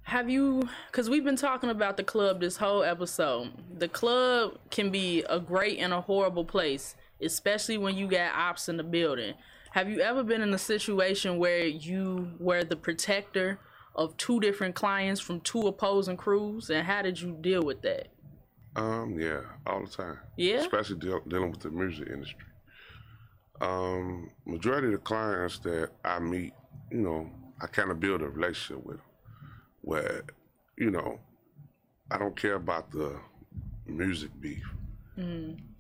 [0.05, 3.53] Have you, because we've been talking about the club this whole episode.
[3.79, 8.69] The club can be a great and a horrible place, especially when you got ops
[8.69, 9.35] in the building.
[9.73, 13.59] Have you ever been in a situation where you were the protector
[13.95, 18.09] of two different clients from two opposing crews, and how did you deal with that?
[18.77, 20.19] um, yeah, all the time.
[20.37, 20.57] Yeah?
[20.57, 22.39] especially deal, dealing with the music industry.
[23.61, 26.53] Um, majority of the clients that I meet,
[26.91, 27.31] you know,
[27.61, 29.07] I kind of build a relationship with them,
[29.83, 30.23] where,
[30.77, 31.21] you know,
[32.11, 33.19] I don't care about the
[33.87, 34.65] music beef.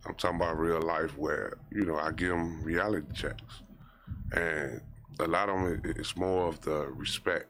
[0.04, 3.62] I'm talking about real life where, you know, I give them reality checks.
[4.32, 4.80] And
[5.20, 7.46] a lot of them, it's more of the respect.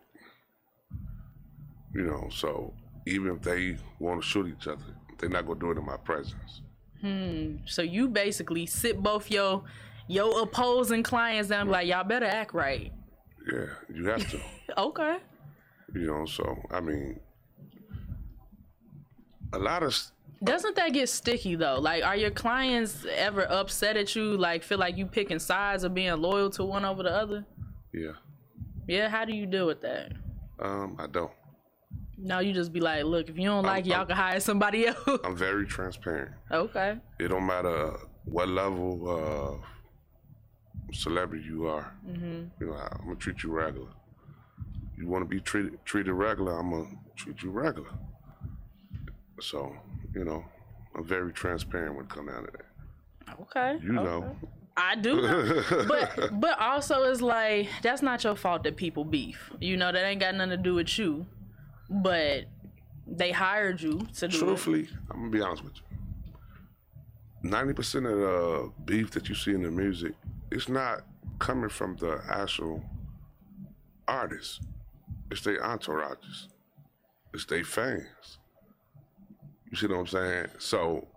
[1.95, 2.73] You know, so
[3.07, 4.83] even if they want to shoot each other,
[5.19, 6.63] they're not going to do it in my presence.
[7.01, 7.57] Hmm.
[7.67, 9.65] So you basically sit both your
[10.09, 12.93] your opposing clients down, and be like y'all better act right.
[13.51, 14.41] Yeah, you have to.
[14.79, 15.19] Okay.
[15.95, 17.21] You know, so, I mean,
[19.53, 19.95] a lot of,
[20.43, 21.79] Doesn't that get sticky though?
[21.79, 24.37] Like, are your clients ever upset at you?
[24.37, 27.45] Like, feel like you picking sides or being loyal to one over the other?
[27.93, 28.13] yeah,
[28.89, 29.09] Yeah.
[29.09, 30.13] How do you deal with that?
[30.61, 31.31] um, I don't.
[32.17, 34.87] No, you just be like, look, if you don't like, y'all I'm- can hire somebody
[34.93, 35.21] else.
[35.25, 36.33] I'm very transparent.
[36.51, 36.97] okay.
[37.19, 39.61] It don't matter what level of
[40.95, 41.93] celebrity you are.
[42.07, 43.89] You know, I'm gonna treat you regular.
[45.03, 46.87] You want to be treated treated regular, I'm gonna
[47.17, 47.91] treat you regular.
[49.41, 49.75] So,
[50.15, 50.45] you know,
[50.95, 53.41] I'm very transparent when it comes down to that.
[53.41, 53.79] Okay.
[53.83, 54.37] You know,
[54.77, 55.21] I do.
[55.21, 55.65] know.
[55.89, 59.51] but but also it's like that's not your fault that people beef.
[59.59, 61.27] You know that ain't got nothing to do with you.
[61.91, 62.45] But
[63.05, 64.39] they hired you to do it.
[64.39, 67.51] truthfully, I'm gonna be honest with you.
[67.51, 70.13] Ninety percent of the beef that you see in the music,
[70.53, 71.01] it's not
[71.41, 72.85] coming from the actual
[74.07, 74.61] artists.
[75.33, 76.49] It's their entourages.
[77.33, 78.37] It's their fans.
[79.71, 80.47] You see what I'm saying?
[80.59, 81.09] So,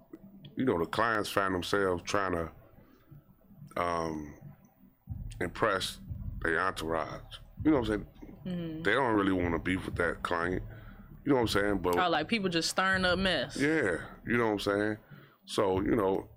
[0.56, 2.50] you know, the clients find themselves trying to
[3.76, 4.34] um,
[5.42, 5.98] impress
[6.42, 7.10] their entourage.
[7.66, 8.06] You know what I'm
[8.46, 8.84] saying?
[8.84, 10.64] They don't really want to beef with that client.
[11.26, 11.78] You know what I'm saying?
[11.80, 13.58] But Oh, like people just stirring up mess.
[13.58, 14.98] yeah, you know what I'm saying?
[15.46, 16.30] So, you know,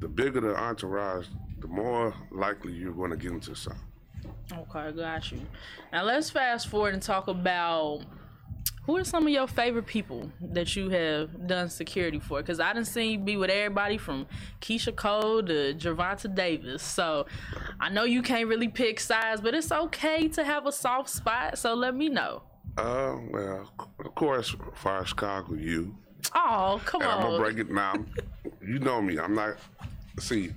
[0.00, 1.26] the bigger the entourage,
[1.60, 3.80] the more likely you're going to get into something.
[4.52, 5.40] Okay, got you.
[5.92, 8.02] Now let's fast forward and talk about
[8.84, 12.40] who are some of your favorite people that you have done security for?
[12.40, 14.26] Because I didn't see you be with everybody from
[14.60, 16.82] Keyshia Cole to Gervonta Davis.
[16.82, 17.26] So
[17.80, 21.58] I know you can't really pick sides, but it's okay to have a soft spot.
[21.58, 22.42] So let me know.
[22.76, 25.96] Uh, well, of course, as Chicago, you.
[26.34, 27.94] Oh, come And I'm gonna break it now.
[28.60, 29.18] you know me.
[29.18, 29.56] I'm not.
[30.18, 30.52] See,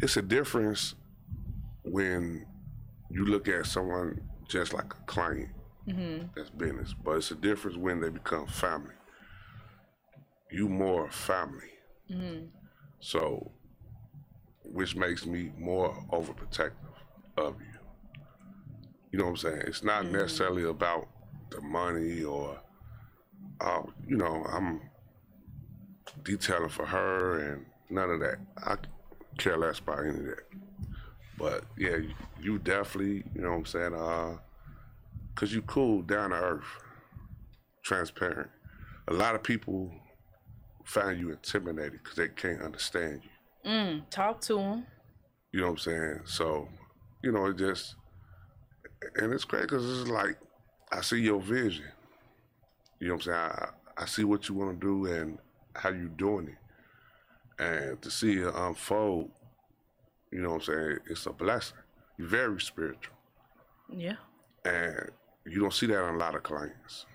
[0.00, 0.94] it's a difference
[1.84, 2.46] when
[3.10, 5.48] you look at someone just like a client.
[5.88, 6.26] Mm-hmm.
[6.36, 8.94] That's business, but it's a difference when they become family.
[10.50, 11.70] You more family.
[12.10, 12.46] Mm-hmm.
[13.00, 13.52] So,
[14.62, 16.72] which makes me more overprotective
[17.36, 17.66] of you.
[19.12, 19.62] You know what I'm saying?
[19.66, 20.16] It's not mm-hmm.
[20.16, 21.08] necessarily about
[21.50, 22.60] the money or,
[23.60, 24.82] uh, you know, I'm
[26.22, 28.38] detailing for her and none of that.
[28.64, 28.76] I
[29.38, 30.44] care less about any of that.
[31.40, 31.96] But yeah,
[32.40, 33.94] you, definitely, you know what I'm saying?
[33.94, 34.36] Uh,
[35.34, 36.64] cause you cool, down to earth,
[37.82, 38.50] transparent.
[39.08, 39.90] A lot of people
[40.84, 43.70] find you intimidating because they can't understand you.
[43.70, 44.86] Mm, talk to them.
[45.52, 46.20] You know what I'm saying?
[46.26, 46.68] So,
[47.24, 47.94] you know, it just,
[49.16, 50.36] and it's great because it's like,
[50.92, 51.86] I see your vision.
[53.00, 53.38] You know what I'm saying?
[53.38, 53.68] I,
[54.02, 55.38] I see what you want to do and
[55.74, 57.62] how you doing it.
[57.62, 59.30] And to see it unfold,
[60.30, 60.98] you know what I'm saying?
[61.08, 61.78] It's a blessing.
[62.18, 63.14] You're very spiritual.
[63.88, 64.16] Yeah.
[64.64, 65.10] And
[65.46, 67.06] you don't see that in a lot of clients.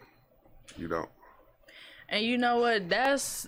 [0.78, 1.10] You don't.
[2.10, 2.90] And you know what?
[2.90, 3.48] That's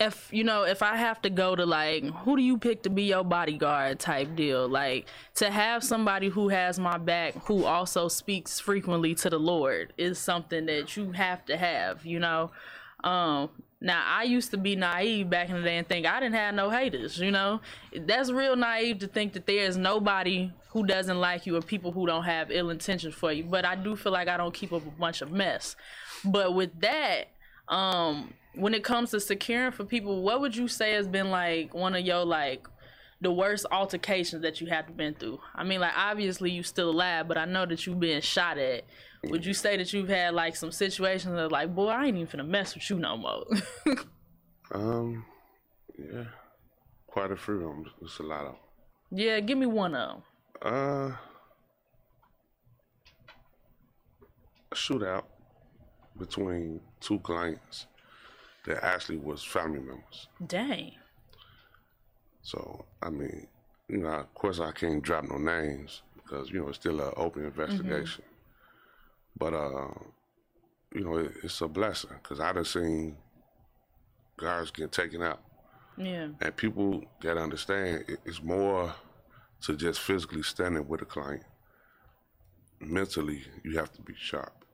[0.00, 2.90] if you know if I have to go to like who do you pick to
[2.90, 4.68] be your bodyguard type deal.
[4.68, 9.92] Like to have somebody who has my back who also speaks frequently to the Lord
[9.96, 12.06] is something that you have to have.
[12.06, 12.50] You know.
[13.04, 13.50] Um.
[13.82, 16.54] Now I used to be naive back in the day and think I didn't have
[16.54, 17.18] no haters.
[17.18, 17.60] You know,
[17.94, 22.06] that's real naive to think that there's nobody who doesn't like you or people who
[22.06, 23.42] don't have ill intentions for you.
[23.42, 25.74] But I do feel like I don't keep up a bunch of mess.
[26.24, 27.24] But with that,
[27.68, 31.72] um when it comes to securing for people what would you say has been like
[31.74, 32.66] one of your like
[33.22, 37.26] the worst altercations that you have been through i mean like obviously you still alive
[37.28, 38.84] but i know that you've been shot at
[39.24, 42.26] would you say that you've had like some situations that like boy i ain't even
[42.26, 43.44] finna mess with you no more
[44.74, 45.26] Um,
[45.98, 46.24] yeah,
[47.06, 47.84] quite a few of them.
[48.00, 48.58] It's a lot of 'em.
[49.18, 50.22] yeah give me one of them
[50.72, 51.16] Uh,
[54.70, 55.24] a shootout
[56.18, 57.86] between two clients
[58.64, 60.28] that actually was family members.
[60.46, 60.92] dang
[62.42, 63.46] So I mean,
[63.88, 67.12] you know, of course I can't drop no names because you know it's still an
[67.16, 68.24] open investigation.
[69.36, 69.88] But uh,
[70.94, 73.16] you know, it, it's a blessing because I done seen
[74.36, 75.40] guards get taken out.
[75.96, 78.94] yeah And people got to understand it- it's more
[79.62, 81.44] to just physically standing with a client.
[82.80, 84.64] Mentally, you have to be sharp.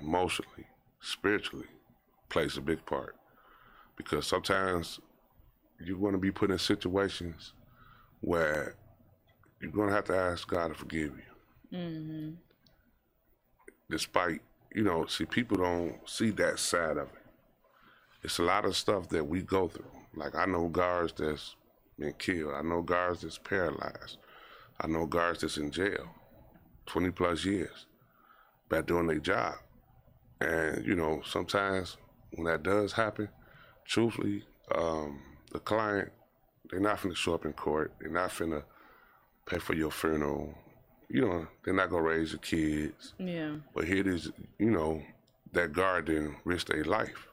[0.00, 0.66] Emotionally,
[1.00, 1.68] spiritually,
[2.30, 3.14] plays a big part.
[3.96, 4.98] Because sometimes
[5.80, 7.52] you're going to be put in situations
[8.20, 8.74] where
[9.60, 11.22] you're going to have to ask God to forgive you.
[13.90, 14.40] Despite,
[14.74, 17.24] you know, see, people don't see that side of it
[18.24, 19.84] it's a lot of stuff that we go through.
[20.16, 21.54] Like I know guards that's
[21.98, 22.54] been killed.
[22.54, 24.16] I know guards that's paralyzed.
[24.80, 26.08] I know guards that's in jail,
[26.86, 27.86] twenty plus years,
[28.68, 29.54] by doing their job.
[30.40, 31.98] And you know, sometimes
[32.32, 33.28] when that does happen,
[33.84, 34.44] truthfully,
[34.74, 35.20] um,
[35.54, 36.12] the client
[36.70, 37.92] they're not finna show up in court.
[38.00, 38.64] They're not finna
[39.46, 40.54] pay for your funeral.
[41.08, 43.14] You know, they're not gonna raise your kids.
[43.18, 45.02] yeah But here it is, you know,
[45.52, 47.28] that guard didn't risk their life.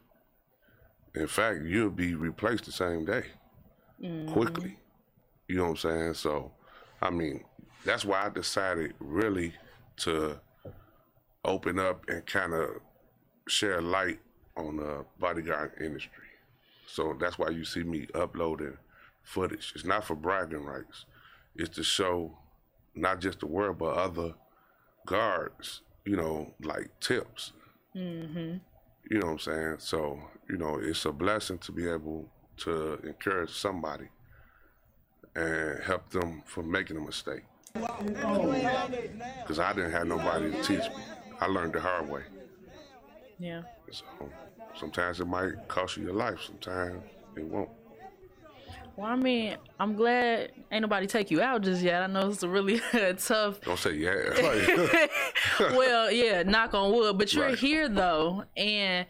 [1.16, 3.24] In fact, you'll be replaced the same day,
[4.02, 4.32] mm-hmm.
[4.32, 4.78] quickly.
[5.48, 6.14] You know what I'm saying?
[6.14, 6.52] So,
[7.02, 7.44] I mean,
[7.84, 9.54] that's why I decided really
[9.98, 10.40] to
[11.44, 12.70] open up and kind of
[13.48, 14.20] share light
[14.56, 16.31] on the bodyguard industry.
[16.92, 18.78] So that's why you see me uploading
[19.24, 19.72] footage.
[19.76, 21.06] It's not for bragging rights.
[21.56, 22.38] It's to show
[22.96, 24.34] not just the world, but other
[25.06, 27.54] guards, you know, like tips.
[27.96, 28.58] Mm-hmm.
[29.10, 29.76] You know what I'm saying?
[29.80, 30.20] So,
[30.50, 34.10] you know, it's a blessing to be able to encourage somebody
[35.34, 37.44] and help them from making a mistake.
[37.74, 41.04] Because I didn't have nobody to teach me.
[41.40, 42.24] I learned the hard way.
[43.40, 43.62] yeah
[43.92, 44.30] So
[44.76, 47.04] sometimes it might cost you your life, sometimes
[47.36, 47.70] it won't.
[48.98, 52.44] well i mean i'm glad ain't nobody take you out just yet i know it's
[52.44, 52.80] a really
[53.18, 55.08] tough Don't say yeah.
[55.78, 57.18] well, yeah, knock on wood.
[57.18, 57.58] But you're Right.
[57.58, 59.06] here though, and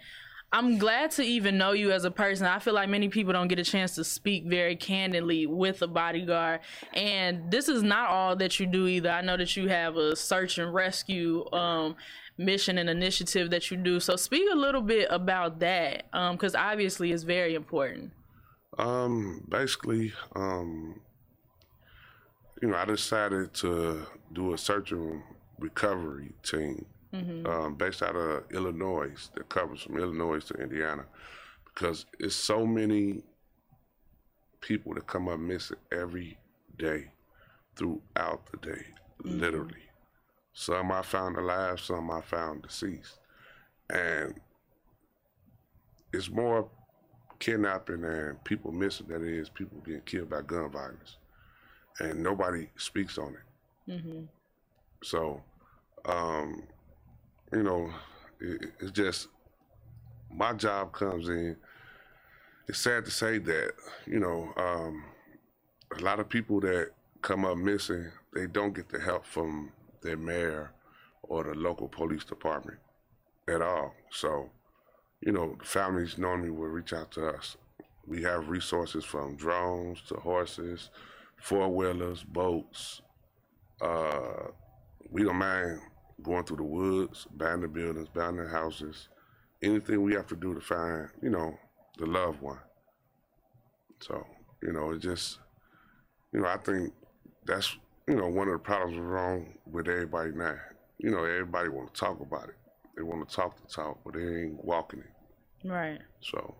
[0.53, 2.45] I'm glad to even know you as a person.
[2.45, 5.87] I feel like many people don't get a chance to speak very candidly with a
[5.87, 6.59] bodyguard.
[6.93, 9.09] And this is not all that you do either.
[9.09, 11.95] I know that you have a search and rescue um
[12.37, 13.99] mission and initiative that you do.
[13.99, 18.11] So speak a little bit about that, because obviously it's very important.
[18.77, 21.01] Um, basically, um,
[22.61, 25.21] you know, I decided to do a search and
[25.59, 26.85] recovery team
[27.45, 31.05] um, based out of Illinois that covers from Illinois to Indiana
[31.65, 33.23] because it's so many
[34.61, 36.37] people that come up missing every
[36.77, 37.11] day
[37.75, 38.85] throughout the day,
[39.23, 39.90] literally.
[40.53, 43.19] Some I found alive, some I found deceased.
[43.89, 44.33] And
[46.13, 46.67] it's more
[47.39, 51.17] kidnapping and people missing than it is people getting killed by gun violence.
[51.99, 53.91] And nobody speaks on it.
[55.03, 55.41] So,
[56.05, 56.63] um,
[57.51, 57.91] you know,
[58.39, 59.27] it, it's just
[60.29, 61.55] my job comes in.
[62.67, 63.71] It's sad to say that,
[64.05, 65.03] you know, um,
[65.97, 66.91] a lot of people that
[67.21, 69.71] come up missing, they don't get the help from
[70.01, 70.73] their mayor
[71.23, 72.79] or the local police department
[73.47, 73.93] at all.
[74.11, 74.49] So,
[75.21, 77.57] you know, families normally will reach out to us.
[78.07, 80.89] We have resources from drones to horses,
[81.37, 83.01] four wheelers, boats.
[83.79, 84.47] Uh,
[85.09, 85.79] we don't mind
[86.23, 89.09] going through the woods, buying the buildings, buying the houses,
[89.61, 91.57] anything we have to do to find, you know,
[91.97, 92.59] the loved one.
[93.99, 94.25] So,
[94.61, 95.39] you know, it just,
[96.33, 96.93] you know, I think
[97.45, 97.75] that's,
[98.07, 100.55] you know, one of the problems wrong with everybody now.
[100.97, 102.55] You know, everybody want to talk about it.
[102.95, 105.67] They want to talk the talk, but they ain't walking it.
[105.67, 105.99] Right.
[106.21, 106.55] So,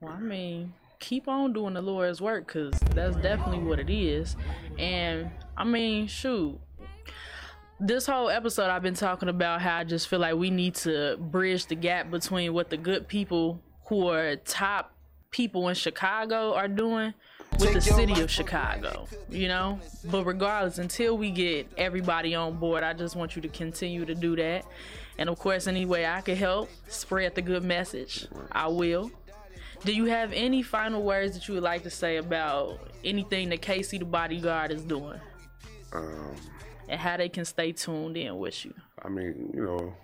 [0.00, 4.36] Well, I mean, keep on doing the Lord's work because that's definitely what it is.
[4.78, 6.58] And I mean, shoot.
[7.80, 11.16] This whole episode, I've been talking about how I just feel like we need to
[11.16, 14.92] bridge the gap between what the good people who are top
[15.30, 17.14] people in Chicago are doing
[17.58, 19.80] with the city of Chicago, you know?
[20.10, 24.14] But regardless, until we get everybody on board, I just want you to continue to
[24.14, 24.64] do that.
[25.18, 29.10] And of course, any way I can help spread the good message, I will.
[29.84, 33.62] Do you have any final words that you would like to say about anything that
[33.62, 35.20] KC the bodyguard is doing
[35.92, 36.34] um,
[36.88, 38.74] and how they can stay tuned in with you?
[39.02, 39.94] I mean, you know,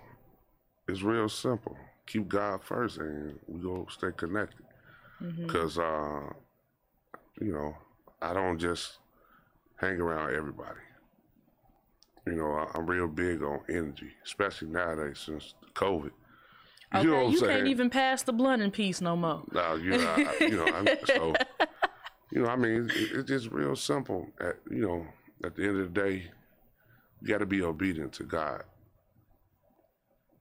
[0.87, 1.77] it's real simple.
[2.05, 4.65] Keep God first, and we go stay connected.
[5.37, 6.21] Because, uh,
[7.45, 7.77] you know,
[8.21, 8.97] I don't just
[9.77, 10.79] hang around everybody.
[12.25, 16.11] You know, I- I'm real big on energy, especially nowadays since COVID.
[16.93, 19.43] You Okay, know what I'm you can't even pass the blunt in peace no more.
[19.51, 21.33] No, you know, I, you know, I'm, so
[22.31, 24.27] you know, I mean, it, it's just real simple.
[24.39, 25.05] At you know,
[25.43, 26.31] at the end of the day,
[27.21, 28.63] you got to be obedient to God.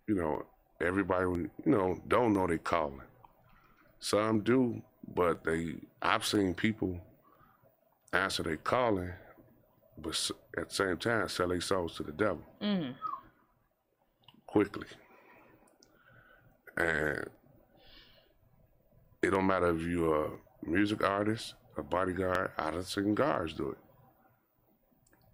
[0.07, 0.47] You know,
[0.81, 3.01] everybody, you know, don't know they calling.
[4.01, 4.83] Some do,
[5.13, 5.77] but they.
[6.01, 7.01] I've seen people
[8.13, 9.13] answer they calling,
[9.99, 12.43] but at the same time sell their souls to the devil
[14.47, 14.87] quickly.
[16.77, 17.29] And
[19.21, 20.31] it don't matter if you're a
[20.69, 23.79] music artist, a bodyguard, I done seen guards do it.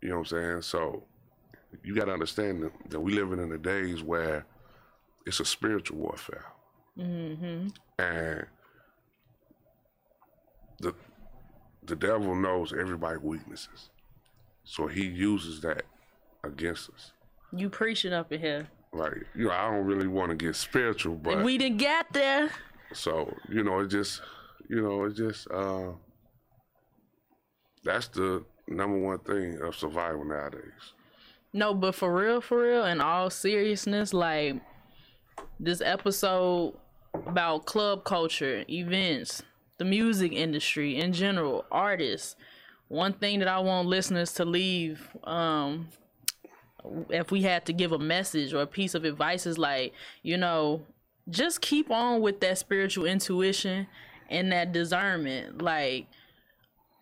[0.00, 0.62] You know what I'm saying?
[0.62, 1.04] So
[1.84, 4.46] you got to understand that, that we living in the days where
[5.26, 6.46] it's a spiritual warfare.
[6.98, 7.68] Mm-hmm.
[8.02, 8.46] And
[10.80, 10.94] the
[11.82, 13.90] the devil knows everybody's weaknesses.
[14.64, 15.82] So he uses that
[16.44, 17.12] against us.
[17.52, 18.68] You preaching up in here.
[18.92, 22.50] Like, you know, I don't really want to get spiritual, but we didn't get there.
[22.92, 24.20] so, you know, it just,
[24.68, 25.92] you know, it just, uh,
[27.84, 30.94] that's the number one thing of survival nowadays.
[31.52, 34.56] No, but for real, for real, in all seriousness, like
[35.58, 36.74] this episode
[37.14, 39.42] about club culture, events,
[39.80, 42.36] the music industry in general, artists.
[42.88, 45.88] One thing that I want listeners to leave, um,
[47.08, 50.36] if we had to give a message or a piece of advice, is like, you
[50.36, 50.82] know,
[51.30, 53.86] just keep on with that spiritual intuition
[54.28, 55.62] and that discernment.
[55.62, 56.08] Like,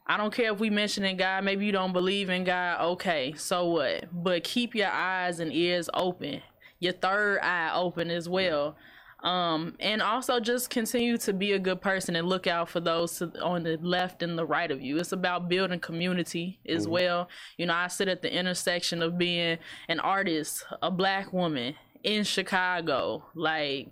[0.06, 3.34] I don't care if we mention in God, maybe you don't believe in God, okay,
[3.36, 4.04] so what?
[4.12, 6.42] But keep your eyes and ears open,
[6.78, 8.76] your third eye open as well.
[9.20, 13.18] Um, and also just continue to be a good person and look out for those
[13.18, 14.96] to, on the left and the right of you.
[14.98, 17.28] It's about building community as well.
[17.56, 19.58] You know, I sit at the intersection of being
[19.88, 23.88] an artist, a black woman in Chicago, like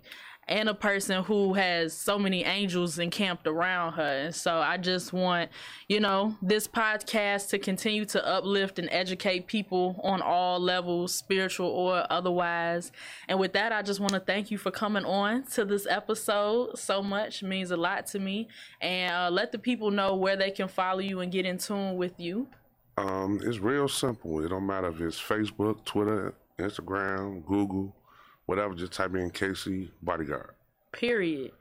[0.47, 4.25] and a person who has so many angels encamped around her.
[4.25, 5.49] And so I just want,
[5.89, 11.67] you know, this podcast to continue to uplift and educate people on all levels, spiritual
[11.69, 12.91] or otherwise.
[13.27, 16.77] And with that, I just want to thank you for coming on to this episode
[16.79, 17.43] so much.
[17.43, 18.47] It means a lot to me.
[18.79, 21.97] And uh, let the people know where they can follow you and get in tune
[21.97, 22.47] with you.
[22.97, 24.43] Um, it's real simple.
[24.43, 27.95] It don't matter if it's Facebook, Twitter, Instagram, Google,
[28.47, 28.73] whatever.
[28.73, 30.55] Just type in KC Bodyguard.
[30.91, 31.51] Period.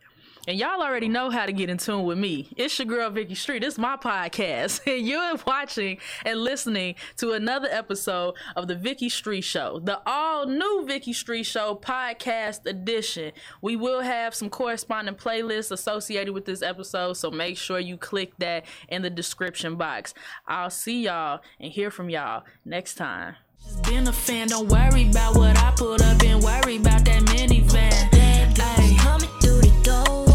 [0.49, 2.49] And y'all already know how to get in tune with me.
[2.57, 3.65] It's your girl Vicki Street.
[3.65, 4.81] It's my podcast.
[4.97, 10.47] And you're watching and listening to another episode of the Vicki Street Show, the all
[10.47, 13.33] new Vicki Street Show podcast edition.
[13.61, 18.33] We will have some corresponding playlists associated with this episode, so make sure you click
[18.39, 20.15] that in the description box.
[20.47, 23.35] I'll see y'all and hear from y'all next time.
[23.63, 27.23] Just been a fan, don't worry about what I put up and worry about that
[27.25, 28.09] minivan.
[28.13, 28.97] Ay.
[28.99, 30.26] Coming through the door.